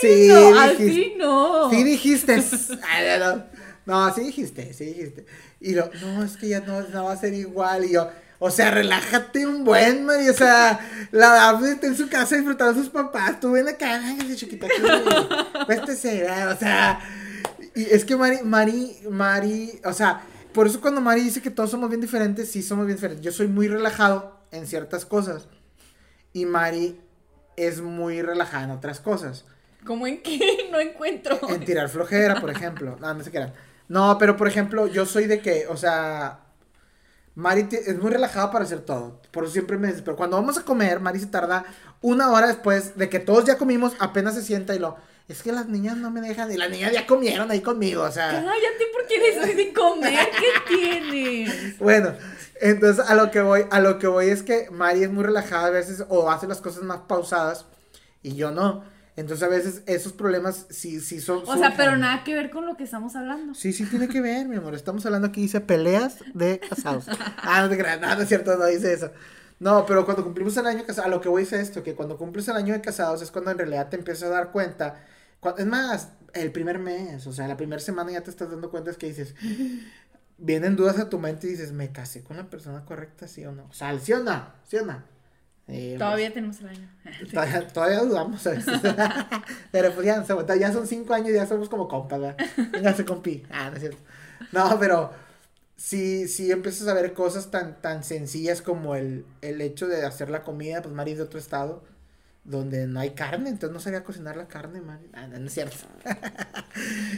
[0.00, 0.84] Sí, No, dijiste.
[0.84, 1.70] así no.
[1.70, 2.34] Sí dijiste.
[2.88, 3.44] Ay, no,
[3.86, 4.14] no.
[4.14, 5.26] Sí dijiste, sí dijiste.
[5.60, 7.84] Y lo, no, es que ya no, no va a ser igual.
[7.86, 10.28] Y yo, o sea, relájate un buen, Mari.
[10.28, 10.78] O sea,
[11.10, 13.40] la Daphne está en su casa disfrutando a sus papás.
[13.40, 14.66] Tú ven acá, de chiquita.
[15.66, 17.00] Cuéstese, o sea.
[17.74, 20.22] Y es que Mari, Mari, Mari, o sea,
[20.52, 23.24] por eso cuando Mari dice que todos somos bien diferentes, sí somos bien diferentes.
[23.24, 25.48] Yo soy muy relajado en ciertas cosas.
[26.32, 27.00] Y Mari
[27.56, 29.44] es muy relajada en otras cosas.
[29.84, 30.68] ¿Cómo en qué?
[30.72, 31.38] No encuentro.
[31.48, 32.96] En tirar flojera, por ejemplo.
[33.00, 33.54] No, no se quieran.
[33.88, 36.40] No, pero por ejemplo, yo soy de que, o sea,
[37.34, 39.20] Mari es muy relajada para hacer todo.
[39.30, 41.64] Por eso siempre me dice, pero cuando vamos a comer, Mari se tarda
[42.00, 44.96] una hora después de que todos ya comimos, apenas se sienta y lo,
[45.28, 48.10] es que las niñas no me dejan, y las niñas ya comieron ahí conmigo, o
[48.10, 48.30] sea.
[48.30, 51.78] Cállate porque les de comer, ¿qué tienes?
[51.78, 52.14] Bueno,
[52.60, 55.66] entonces a lo que voy, a lo que voy es que Mari es muy relajada
[55.66, 57.66] a veces o hace las cosas más pausadas
[58.22, 58.84] y yo no.
[59.16, 61.42] Entonces a veces esos problemas sí, sí son...
[61.46, 63.54] O sea, pero nada que ver con lo que estamos hablando.
[63.54, 64.74] Sí, sí tiene que ver, mi amor.
[64.74, 67.06] Estamos hablando aquí, dice peleas de casados.
[67.38, 69.10] ah, no te creas, no, no es cierto, no dice eso.
[69.58, 71.94] No, pero cuando cumplimos el año de casados, a lo que voy es esto, que
[71.94, 75.02] cuando cumples el año de casados es cuando en realidad te empiezas a dar cuenta.
[75.56, 78.90] es más, el primer mes, o sea, la primera semana ya te estás dando cuenta
[78.90, 79.34] es que dices,
[80.36, 83.52] vienen dudas a tu mente y dices, ¿me casé con la persona correcta, sí o
[83.52, 83.64] no?
[83.64, 84.46] O sea, ¿sí o no?
[84.68, 85.15] ¿Sí o no?
[85.68, 86.88] Eh, todavía tenemos el año.
[87.30, 88.42] Todavía, todavía dudamos.
[89.72, 90.24] pero pues ya,
[90.56, 92.36] ya son cinco años y ya somos como compas, ¿verdad?
[92.70, 93.42] Véngase compi.
[93.50, 93.98] Ah, no es cierto.
[94.52, 95.10] No, pero
[95.76, 100.30] si, si empiezas a ver cosas tan, tan sencillas como el, el hecho de hacer
[100.30, 101.82] la comida, pues Mari es de otro estado,
[102.44, 105.10] donde no hay carne, entonces no sabía cocinar la carne, Mari.
[105.14, 105.78] Ah, no, es cierto.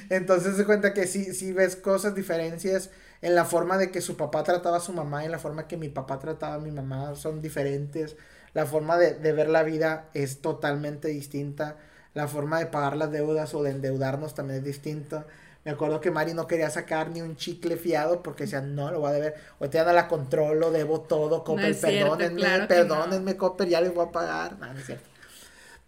[0.08, 2.90] entonces se cuenta que si, si ves cosas, diferencias
[3.20, 5.66] en la forma de que su papá trataba a su mamá y en la forma
[5.68, 8.16] que mi papá trataba a mi mamá son diferentes
[8.54, 11.76] la forma de, ver la vida es totalmente distinta,
[12.14, 15.26] la forma de pagar las deudas o de endeudarnos también es distinta.
[15.64, 19.00] Me acuerdo que Mari no quería sacar ni un chicle fiado porque decía, no, lo
[19.00, 19.34] voy a deber.
[19.58, 24.12] Hoy te dan la controlo, debo todo, Copper, perdónenme, perdónenme, Copper, ya les voy a
[24.12, 24.58] pagar.
[24.58, 25.08] No, no es cierto.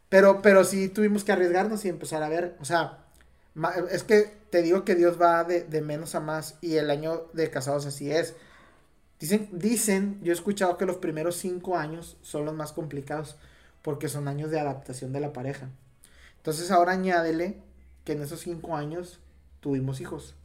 [0.08, 2.98] Pero, pero sí tuvimos que arriesgarnos y empezar a ver, o sea,
[3.90, 7.28] es que te digo que Dios va de, de menos a más y el año
[7.32, 8.34] de casados así es.
[9.20, 13.36] Dicen, dicen, yo he escuchado que los primeros cinco años son los más complicados
[13.82, 15.68] porque son años de adaptación de la pareja.
[16.38, 17.58] Entonces ahora añádele
[18.04, 19.20] que en esos cinco años
[19.60, 20.36] tuvimos hijos.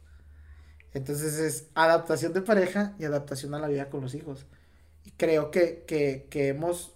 [0.92, 4.44] Entonces es adaptación de pareja y adaptación a la vida con los hijos.
[5.04, 6.92] Y creo que, que, que hemos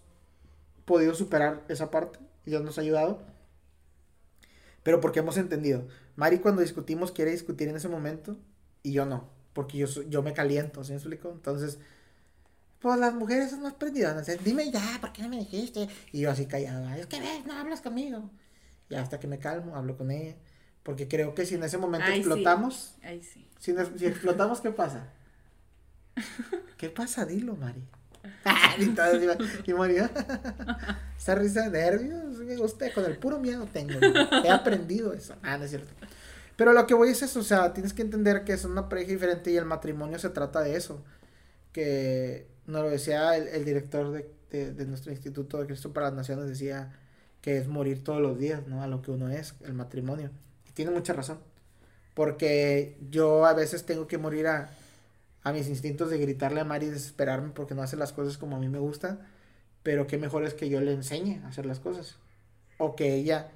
[0.85, 3.23] podido superar esa parte y Dios nos ha ayudado.
[4.83, 5.89] Pero porque hemos entendido.
[6.17, 8.37] Mari cuando discutimos quiere discutir en ese momento
[8.83, 11.31] y yo no porque yo, yo me caliento, ¿sí me explico?
[11.31, 11.79] Entonces,
[12.81, 15.89] pues las mujeres son más prendidas, dime ya, ¿por qué no me dijiste?
[16.13, 18.31] Y yo así callado, es que ves, no hablas conmigo.
[18.89, 20.35] Y hasta que me calmo, hablo con ella.
[20.83, 22.95] Porque creo que si en ese momento explotamos,
[23.59, 25.09] Si, explotamos, ¿qué pasa?
[26.79, 27.27] ¿Qué pasa?
[27.27, 27.85] Dilo, Mari.
[29.67, 30.11] y, María,
[31.19, 33.99] esa risa de nervios, me gusta, con el puro miedo tengo.
[34.45, 35.37] He aprendido eso.
[35.43, 35.93] Ah, no es cierto.
[36.61, 39.13] Pero lo que voy es eso, o sea, tienes que entender que es una pareja
[39.13, 41.03] diferente y el matrimonio se trata de eso.
[41.73, 46.47] Que nos lo decía el, director de, de, nuestro Instituto de Cristo para las Naciones,
[46.51, 46.93] decía
[47.41, 48.83] que es morir todos los días, ¿no?
[48.83, 50.29] A lo que uno es, el matrimonio.
[50.69, 51.39] Y tiene mucha razón.
[52.13, 54.69] Porque yo a veces tengo que morir a,
[55.43, 58.57] a mis instintos de gritarle a Mari y desesperarme porque no hace las cosas como
[58.57, 59.27] a mí me gustan.
[59.83, 62.17] Pero qué mejor es que yo le enseñe a hacer las cosas.
[62.77, 63.51] O que ella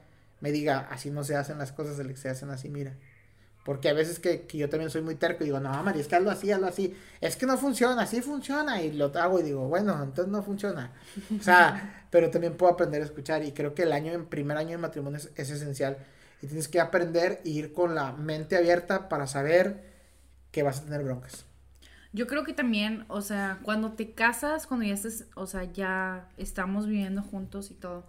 [0.44, 2.92] me diga, así no se hacen las cosas, se hacen así, mira.
[3.64, 6.16] Porque a veces que, yo también soy muy terco y digo, no, María, es que
[6.16, 6.94] hazlo así, hazlo así.
[7.22, 8.82] Es que no funciona, así funciona.
[8.82, 10.92] Y lo hago y digo, bueno, entonces no funciona.
[11.40, 13.42] O sea, pero también puedo aprender a escuchar.
[13.42, 15.96] Y creo que el año, en primer año de matrimonio es, esencial.
[16.42, 19.82] Y tienes que aprender e ir con la mente abierta para saber
[20.50, 21.46] que vas a tener broncas.
[22.12, 26.28] Yo creo que también, o sea, cuando te casas, cuando ya estés, o sea, ya
[26.36, 28.04] estamos viviendo juntos y todo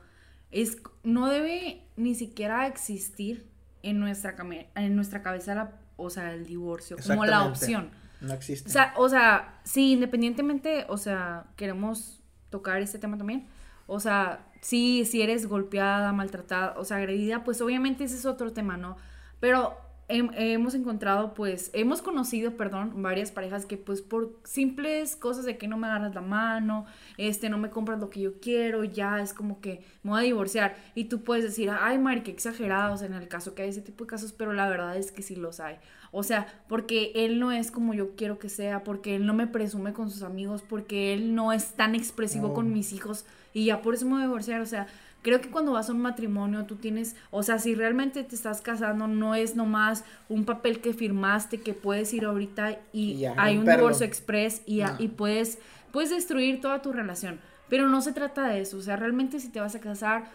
[0.56, 3.45] es, no debe ni siquiera existir
[3.84, 4.36] en nuestra,
[4.76, 7.91] en nuestra cabeza o sea, el divorcio como la opción.
[8.22, 8.70] No existe.
[8.70, 13.47] O sea, o sea, si independientemente, o sea, queremos tocar este tema también,
[13.86, 18.53] o sea, si, si eres golpeada, maltratada, o sea, agredida, pues obviamente ese es otro
[18.53, 18.95] tema, ¿no?
[19.41, 19.78] Pero
[20.08, 25.68] hemos encontrado, pues, hemos conocido, perdón, varias parejas que, pues, por simples cosas de que
[25.68, 26.86] no me agarras la mano,
[27.18, 30.24] este, no me compras lo que yo quiero, ya es como que me voy a
[30.24, 30.76] divorciar.
[30.93, 34.03] Y tú puedes decir, ay, Mari, qué exagerados en el caso que hay ese tipo
[34.03, 35.78] de casos, pero la verdad es que sí los hay.
[36.12, 39.47] O sea, porque él no es como yo quiero que sea, porque él no me
[39.47, 43.82] presume con sus amigos, porque él no es tan expresivo con mis hijos y ya
[43.82, 44.62] por eso me voy a divorciar.
[44.62, 44.88] O sea,
[45.26, 48.61] creo que cuando vas a un matrimonio tú tienes, o sea, si realmente te estás
[48.61, 53.65] casando, no es nomás un papel que firmaste que puedes ir ahorita y, hay un
[53.65, 55.57] divorcio express y, y puedes,
[55.91, 57.39] puedes destruir toda tu relación.
[57.69, 60.26] Pero no se trata de eso, o sea, realmente si te vas a casar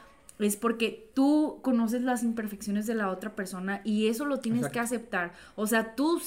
[0.40, 4.80] es porque tú conoces las imperfecciones de la otra persona y eso lo tienes que
[4.80, 5.34] aceptar.
[5.54, 6.20] O sea, tú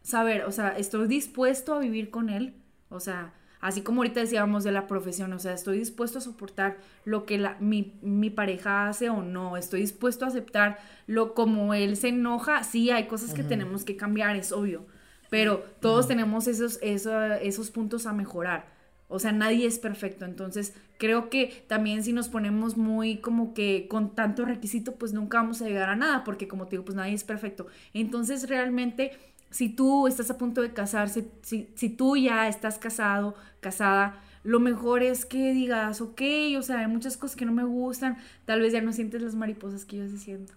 [0.00, 2.54] saber, o sea, estoy dispuesto a vivir con él,
[2.88, 6.78] o sea, así como ahorita decíamos de la profesión, o sea, estoy dispuesto a soportar
[7.04, 11.74] lo que la, mi, mi, pareja hace o no, estoy dispuesto a aceptar lo como
[11.74, 14.86] él se enoja, sí, hay cosas que tenemos que cambiar, es obvio,
[15.30, 18.76] pero todos tenemos esos, esos, esos puntos a mejorar.
[19.08, 20.24] O sea, nadie es perfecto.
[20.24, 25.38] Entonces, creo que también si nos ponemos muy como que con tanto requisito, pues nunca
[25.38, 27.66] vamos a llegar a nada, porque como te digo, pues nadie es perfecto.
[27.94, 29.12] Entonces, realmente,
[29.56, 34.60] si tú estás a punto de casarse, si, si tú ya estás casado, casada, lo
[34.60, 36.20] mejor es que digas, ok,
[36.58, 39.34] o sea, hay muchas cosas que no me gustan, tal vez ya no sientes las
[39.34, 40.52] mariposas que yo sí siento.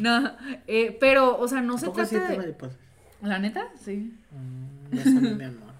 [0.00, 0.32] no,
[0.66, 2.36] eh, pero, o sea, no se trata de...
[2.36, 2.76] mariposas?
[3.22, 3.68] ¿La neta?
[3.80, 4.12] Sí.
[4.32, 5.74] Mm, mi amor.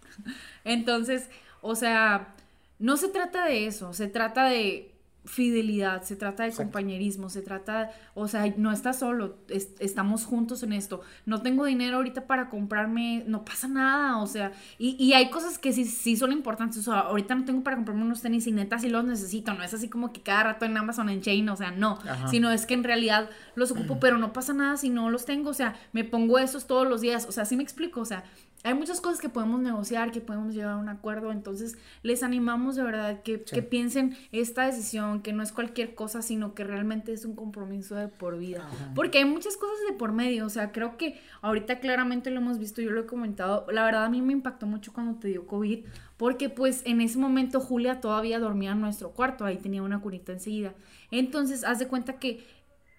[0.64, 1.28] Entonces,
[1.60, 2.34] o sea,
[2.78, 4.91] no se trata de eso, se trata de
[5.24, 9.36] fidelidad, se trata de compañerismo, se trata, o sea, no estás solo,
[9.78, 11.00] estamos juntos en esto.
[11.26, 15.58] No tengo dinero ahorita para comprarme, no pasa nada, o sea, y, y hay cosas
[15.58, 18.52] que sí, sí son importantes, o sea, ahorita no tengo para comprarme unos tenis y
[18.52, 21.48] neta sí los necesito, no es así como que cada rato en Amazon, en Chain,
[21.48, 21.98] o sea, no,
[22.28, 25.50] sino es que en realidad los ocupo, pero no pasa nada si no los tengo,
[25.50, 28.24] o sea, me pongo esos todos los días, o sea, sí me explico, o sea,
[28.64, 32.76] hay muchas cosas que podemos negociar, que podemos llegar a un acuerdo, entonces les animamos
[32.76, 37.12] de verdad que, que, piensen esta decisión, que no es cualquier cosa, sino que realmente
[37.12, 38.68] es un compromiso de por vida.
[38.94, 42.58] Porque hay muchas cosas de por medio, o sea, creo que ahorita claramente lo hemos
[42.58, 45.46] visto, yo lo he comentado, la verdad a mí me impactó mucho cuando te dio
[45.46, 45.84] COVID,
[46.16, 50.32] porque pues en ese momento Julia todavía dormía en nuestro cuarto, ahí tenía una curita
[50.32, 50.74] enseguida.
[51.10, 52.46] Entonces, haz de cuenta que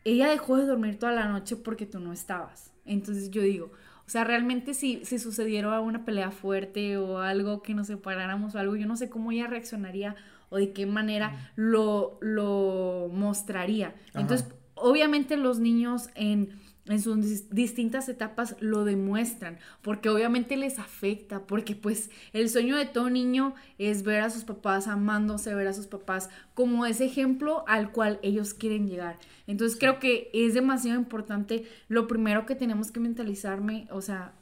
[0.04, 2.74] ella dejó de dormir toda la noche porque tú no estabas.
[2.86, 3.72] Entonces yo digo,
[4.06, 8.60] o sea, realmente si, si sucediera una pelea fuerte o algo que nos separáramos o
[8.60, 10.16] algo, yo no sé cómo ella reaccionaría
[10.50, 13.96] o de qué manera lo, lo mostraría.
[14.14, 21.40] Entonces, obviamente los niños en en sus distintas etapas lo demuestran, porque obviamente les afecta,
[21.46, 25.74] porque pues el sueño de todo niño es ver a sus papás amándose, ver a
[25.74, 29.18] sus papás como ese ejemplo al cual ellos quieren llegar.
[29.48, 34.34] Entonces creo que es demasiado importante, lo primero que tenemos que mentalizarme, o sea,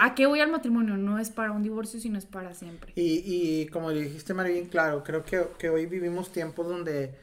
[0.00, 0.96] ¿a qué voy al matrimonio?
[0.96, 2.92] No es para un divorcio, sino es para siempre.
[2.96, 7.14] Y, y como dijiste, María, bien claro, creo que, que hoy vivimos tiempos donde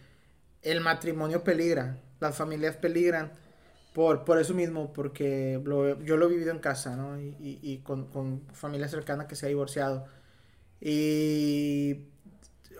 [0.62, 3.32] el matrimonio peligra, las familias peligran
[3.96, 5.58] por, por eso mismo, porque
[6.04, 7.18] yo lo he vivido en casa, ¿no?
[7.18, 10.06] Y, y, con, con, familia cercana que se ha divorciado.
[10.82, 12.02] Y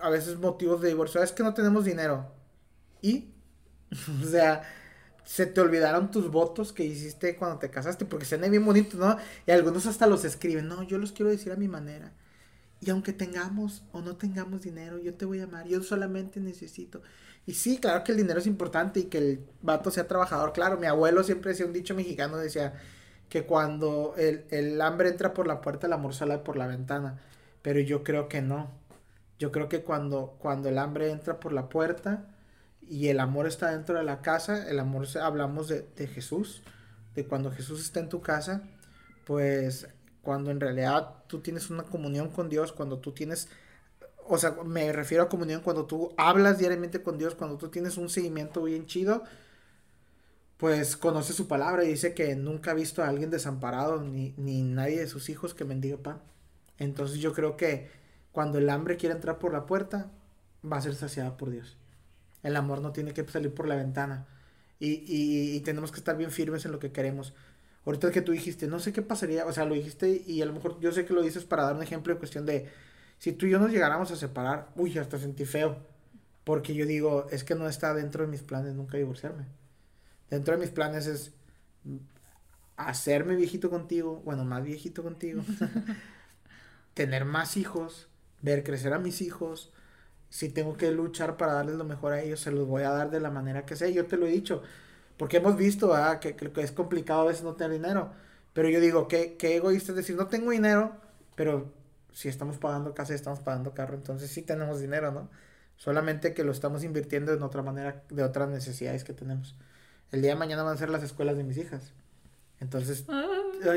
[0.02, 2.30] a veces motivos de divorcio, es que no tenemos dinero.
[3.00, 3.30] ¿Y?
[4.22, 4.62] o sea,
[5.24, 9.00] se te olvidaron tus votos que hiciste cuando te casaste, porque se ven bien bonitos,
[9.00, 9.16] ¿no?
[9.46, 12.12] Y algunos hasta los escriben, no, yo los quiero decir a mi manera.
[12.80, 17.02] Y aunque tengamos o no tengamos dinero, yo te voy a amar, yo solamente necesito.
[17.46, 20.52] Y sí, claro que el dinero es importante y que el vato sea trabajador.
[20.52, 22.74] Claro, mi abuelo siempre decía un dicho mexicano, decía
[23.28, 27.20] que cuando el, hambre entra por la puerta, el amor sale por la ventana.
[27.62, 28.70] Pero yo creo que no.
[29.38, 32.26] Yo creo que cuando, cuando el hambre entra por la puerta
[32.82, 36.62] y el amor está dentro de la casa, el amor, hablamos de, de Jesús,
[37.14, 38.62] de cuando Jesús está en tu casa,
[39.24, 39.88] pues
[40.26, 43.48] cuando en realidad tú tienes una comunión con Dios, cuando tú tienes
[44.28, 47.98] o sea, me refiero a comunión cuando tú hablas diariamente con Dios, cuando tú tienes
[47.98, 49.24] un seguimiento bien chido,
[50.56, 54.62] pues conoce su palabra y dice que nunca ha visto a alguien desamparado, ni, ni
[54.62, 56.20] nadie de sus hijos que mendiga pan.
[56.78, 57.90] Entonces yo creo que
[58.32, 60.10] cuando el hambre quiere entrar por la puerta,
[60.70, 61.76] va a ser saciada por Dios.
[62.42, 64.26] El amor no tiene que salir por la ventana.
[64.80, 67.34] Y, y, y tenemos que estar bien firmes en lo que queremos.
[67.86, 70.52] Ahorita que tú dijiste, no sé qué pasaría, o sea, lo dijiste y a lo
[70.52, 72.68] mejor yo sé que lo dices para dar un ejemplo de cuestión de,
[73.18, 75.76] si tú y yo nos llegáramos a separar, uy, hasta sentí feo.
[76.42, 79.46] Porque yo digo, es que no está dentro de mis planes nunca divorciarme.
[80.30, 81.32] Dentro de mis planes es
[82.76, 85.42] hacerme viejito contigo, bueno, más viejito contigo,
[86.94, 88.08] tener más hijos,
[88.42, 89.72] ver crecer a mis hijos.
[90.28, 93.10] Si tengo que luchar para darles lo mejor a ellos, se los voy a dar
[93.10, 93.88] de la manera que sea.
[93.88, 94.62] Yo te lo he dicho,
[95.16, 98.10] porque hemos visto que, que, es complicado a veces no tener dinero.
[98.52, 100.92] Pero yo digo, qué, qué egoísta es decir, no tengo dinero,
[101.34, 101.72] pero
[102.12, 105.28] si estamos pagando casa y estamos pagando carro, entonces sí tenemos dinero, ¿no?
[105.76, 109.54] Solamente que lo estamos invirtiendo en otra manera, de otras necesidades que tenemos.
[110.10, 111.92] El día de mañana van a ser las escuelas de mis hijas.
[112.60, 113.26] Entonces, ah.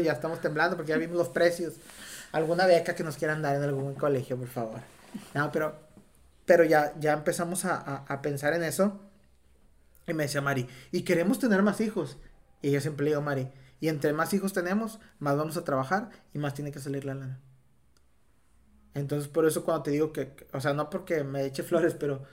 [0.02, 1.74] ya estamos temblando porque ya vimos los precios.
[2.32, 4.80] Alguna beca que nos quieran dar en algún colegio, por favor.
[5.34, 5.90] No, pero
[6.50, 9.00] pero ya, ya empezamos a, a, pensar en eso.
[10.10, 12.18] Y me decía Mari, y queremos tener más hijos.
[12.62, 13.50] Y yo siempre le digo, Mari,
[13.80, 17.14] y entre más hijos tenemos, más vamos a trabajar y más tiene que salir la
[17.14, 17.40] lana.
[18.94, 22.24] Entonces, por eso cuando te digo que, o sea, no porque me eche flores, pero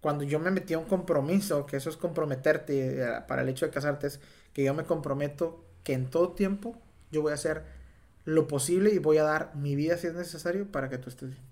[0.00, 3.66] cuando yo me metí a un compromiso, que eso es comprometerte eh, para el hecho
[3.66, 4.20] de casarte, es
[4.52, 7.64] que yo me comprometo que en todo tiempo yo voy a hacer
[8.24, 11.30] lo posible y voy a dar mi vida si es necesario para que tú estés
[11.30, 11.42] bien.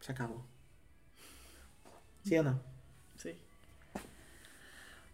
[0.00, 0.44] Se acabó.
[2.24, 2.69] ¿Sí o no?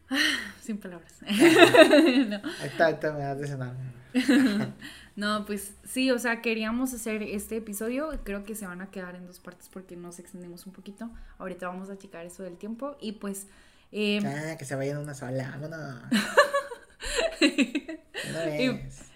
[0.62, 1.12] Sin palabras.
[1.22, 1.28] no.
[2.61, 3.74] Ahí está, está, me das de cenar.
[5.16, 8.11] no, pues sí, o sea, queríamos hacer este episodio.
[8.24, 11.11] Creo que se van a quedar en dos partes porque nos extendimos un poquito.
[11.38, 12.96] Ahorita vamos a checar eso del tiempo.
[13.00, 13.46] Y pues.
[13.92, 16.09] Eh, ah, que se vayan una sola.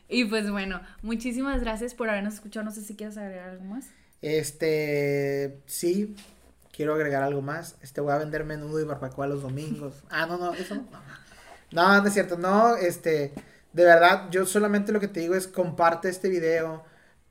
[0.08, 2.64] y, pues bueno, muchísimas gracias por habernos escuchado.
[2.64, 3.88] No sé si quieres agregar algo más.
[4.22, 6.14] Este, sí,
[6.80, 7.76] quiero agregar algo más.
[7.82, 10.02] Este, voy a vender menudo y barbacoa los domingos.
[10.08, 10.86] Ah, no, no, eso no.
[11.72, 12.38] No, no es cierto.
[12.38, 13.34] No, este
[13.74, 16.82] de verdad, yo solamente lo que te digo es comparte este video,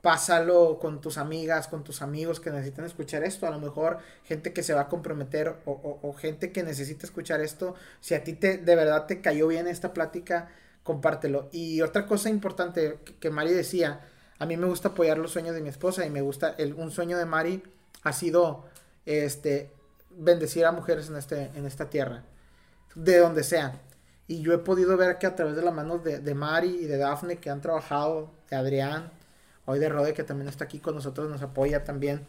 [0.02, 3.48] pásalo con tus amigas, con tus amigos que necesitan escuchar esto.
[3.48, 7.74] A lo mejor gente que se va a comprometer o, gente que necesita escuchar esto.
[8.00, 10.48] Si a ti te, de verdad te cayó bien esta plática,
[10.84, 11.48] compártelo.
[11.50, 14.02] Y otra cosa importante que, Mari decía,
[14.38, 16.92] a mí me gusta apoyar los sueños de mi esposa y me gusta, el, un
[16.92, 17.64] sueño de Mari
[18.04, 18.69] ha sido
[19.10, 19.70] este,
[20.10, 22.24] bendecir a mujeres en, este, en esta tierra,
[22.94, 23.80] de donde sea.
[24.26, 26.86] Y yo he podido ver que a través de las manos de, de Mari y
[26.86, 29.10] de Daphne que han trabajado, de Adrián,
[29.64, 32.26] hoy de Rode que también está aquí con nosotros, nos apoya también.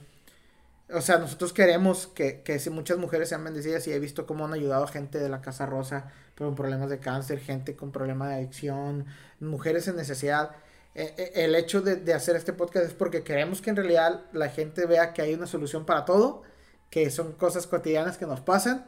[0.93, 4.53] O sea, nosotros queremos que, que muchas mujeres sean bendecidas y he visto cómo han
[4.53, 8.35] ayudado a gente de la Casa Rosa con problemas de cáncer, gente con problemas de
[8.35, 9.05] adicción,
[9.39, 10.51] mujeres en necesidad.
[10.93, 14.21] E, e, el hecho de, de hacer este podcast es porque queremos que en realidad
[14.33, 16.43] la gente vea que hay una solución para todo,
[16.91, 18.85] que son cosas cotidianas que nos pasan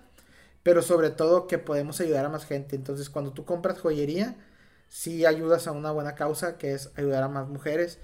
[0.63, 2.75] pero sobre todo que podemos ayudar a más gente.
[2.77, 4.35] Entonces, cuando tú compras joyería,
[4.87, 7.99] sí ayudas a una buena causa, que es ayudar a más mujeres.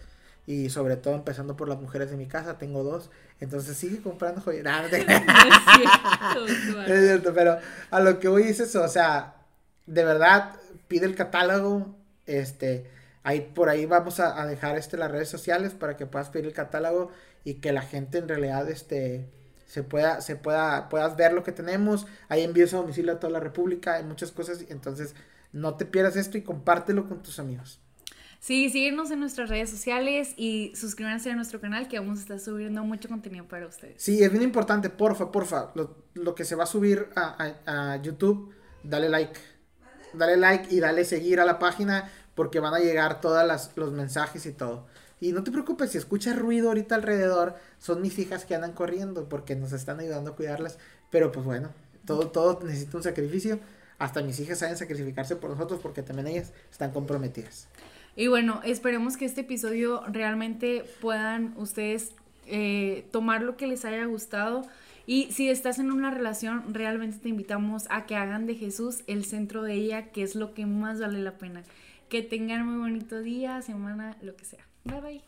[0.45, 3.09] Y sobre todo empezando por las mujeres de mi casa, tengo dos.
[3.39, 4.85] Entonces sigue comprando joyería.
[6.87, 7.57] es, cierto, pero
[7.91, 9.35] a lo que voy es eso, o sea,
[9.85, 10.55] de verdad,
[10.87, 11.95] pide el catálogo,
[12.25, 12.89] este,
[13.23, 16.47] ahí por ahí vamos a, a dejar este las redes sociales para que puedas pedir
[16.47, 17.11] el catálogo
[17.43, 19.29] y que la gente en realidad, este,
[19.69, 22.07] se pueda, se pueda, puedas ver lo que tenemos.
[22.27, 24.65] Hay envíos a domicilio a toda la República, hay muchas cosas.
[24.67, 25.13] Entonces,
[25.53, 27.79] no te pierdas esto y compártelo con tus amigos.
[28.39, 32.39] Sí, síguenos en nuestras redes sociales y suscríbanse a nuestro canal que vamos a estar
[32.39, 34.01] subiendo mucho contenido para ustedes.
[34.01, 38.51] Sí, es bien importante, porfa, porfa, lo, que se va a subir a, a, YouTube,
[38.83, 39.39] dale like.
[40.13, 44.47] Dale like y dale seguir a la página porque van a llegar todos los mensajes
[44.47, 44.87] y todo.
[45.21, 49.27] Y no te preocupes, si escuchas ruido ahorita alrededor, son mis hijas que andan corriendo
[49.27, 50.77] porque nos están ayudando a cuidarlas.
[51.09, 51.69] Pero pues bueno,
[52.05, 53.59] todo, todo necesita un sacrificio.
[53.97, 57.67] Hasta mis hijas saben sacrificarse por nosotros porque también ellas están comprometidas.
[58.15, 62.13] Y bueno, esperemos que este episodio realmente puedan ustedes
[62.47, 64.63] eh, tomar lo que les haya gustado.
[65.05, 69.25] Y si estás en una relación, realmente te invitamos a que hagan de Jesús el
[69.25, 71.63] centro de ella, que es lo que más vale la pena.
[72.09, 74.68] Que tengan muy bonito día, semana, lo que sea.
[74.89, 75.21] 拜拜。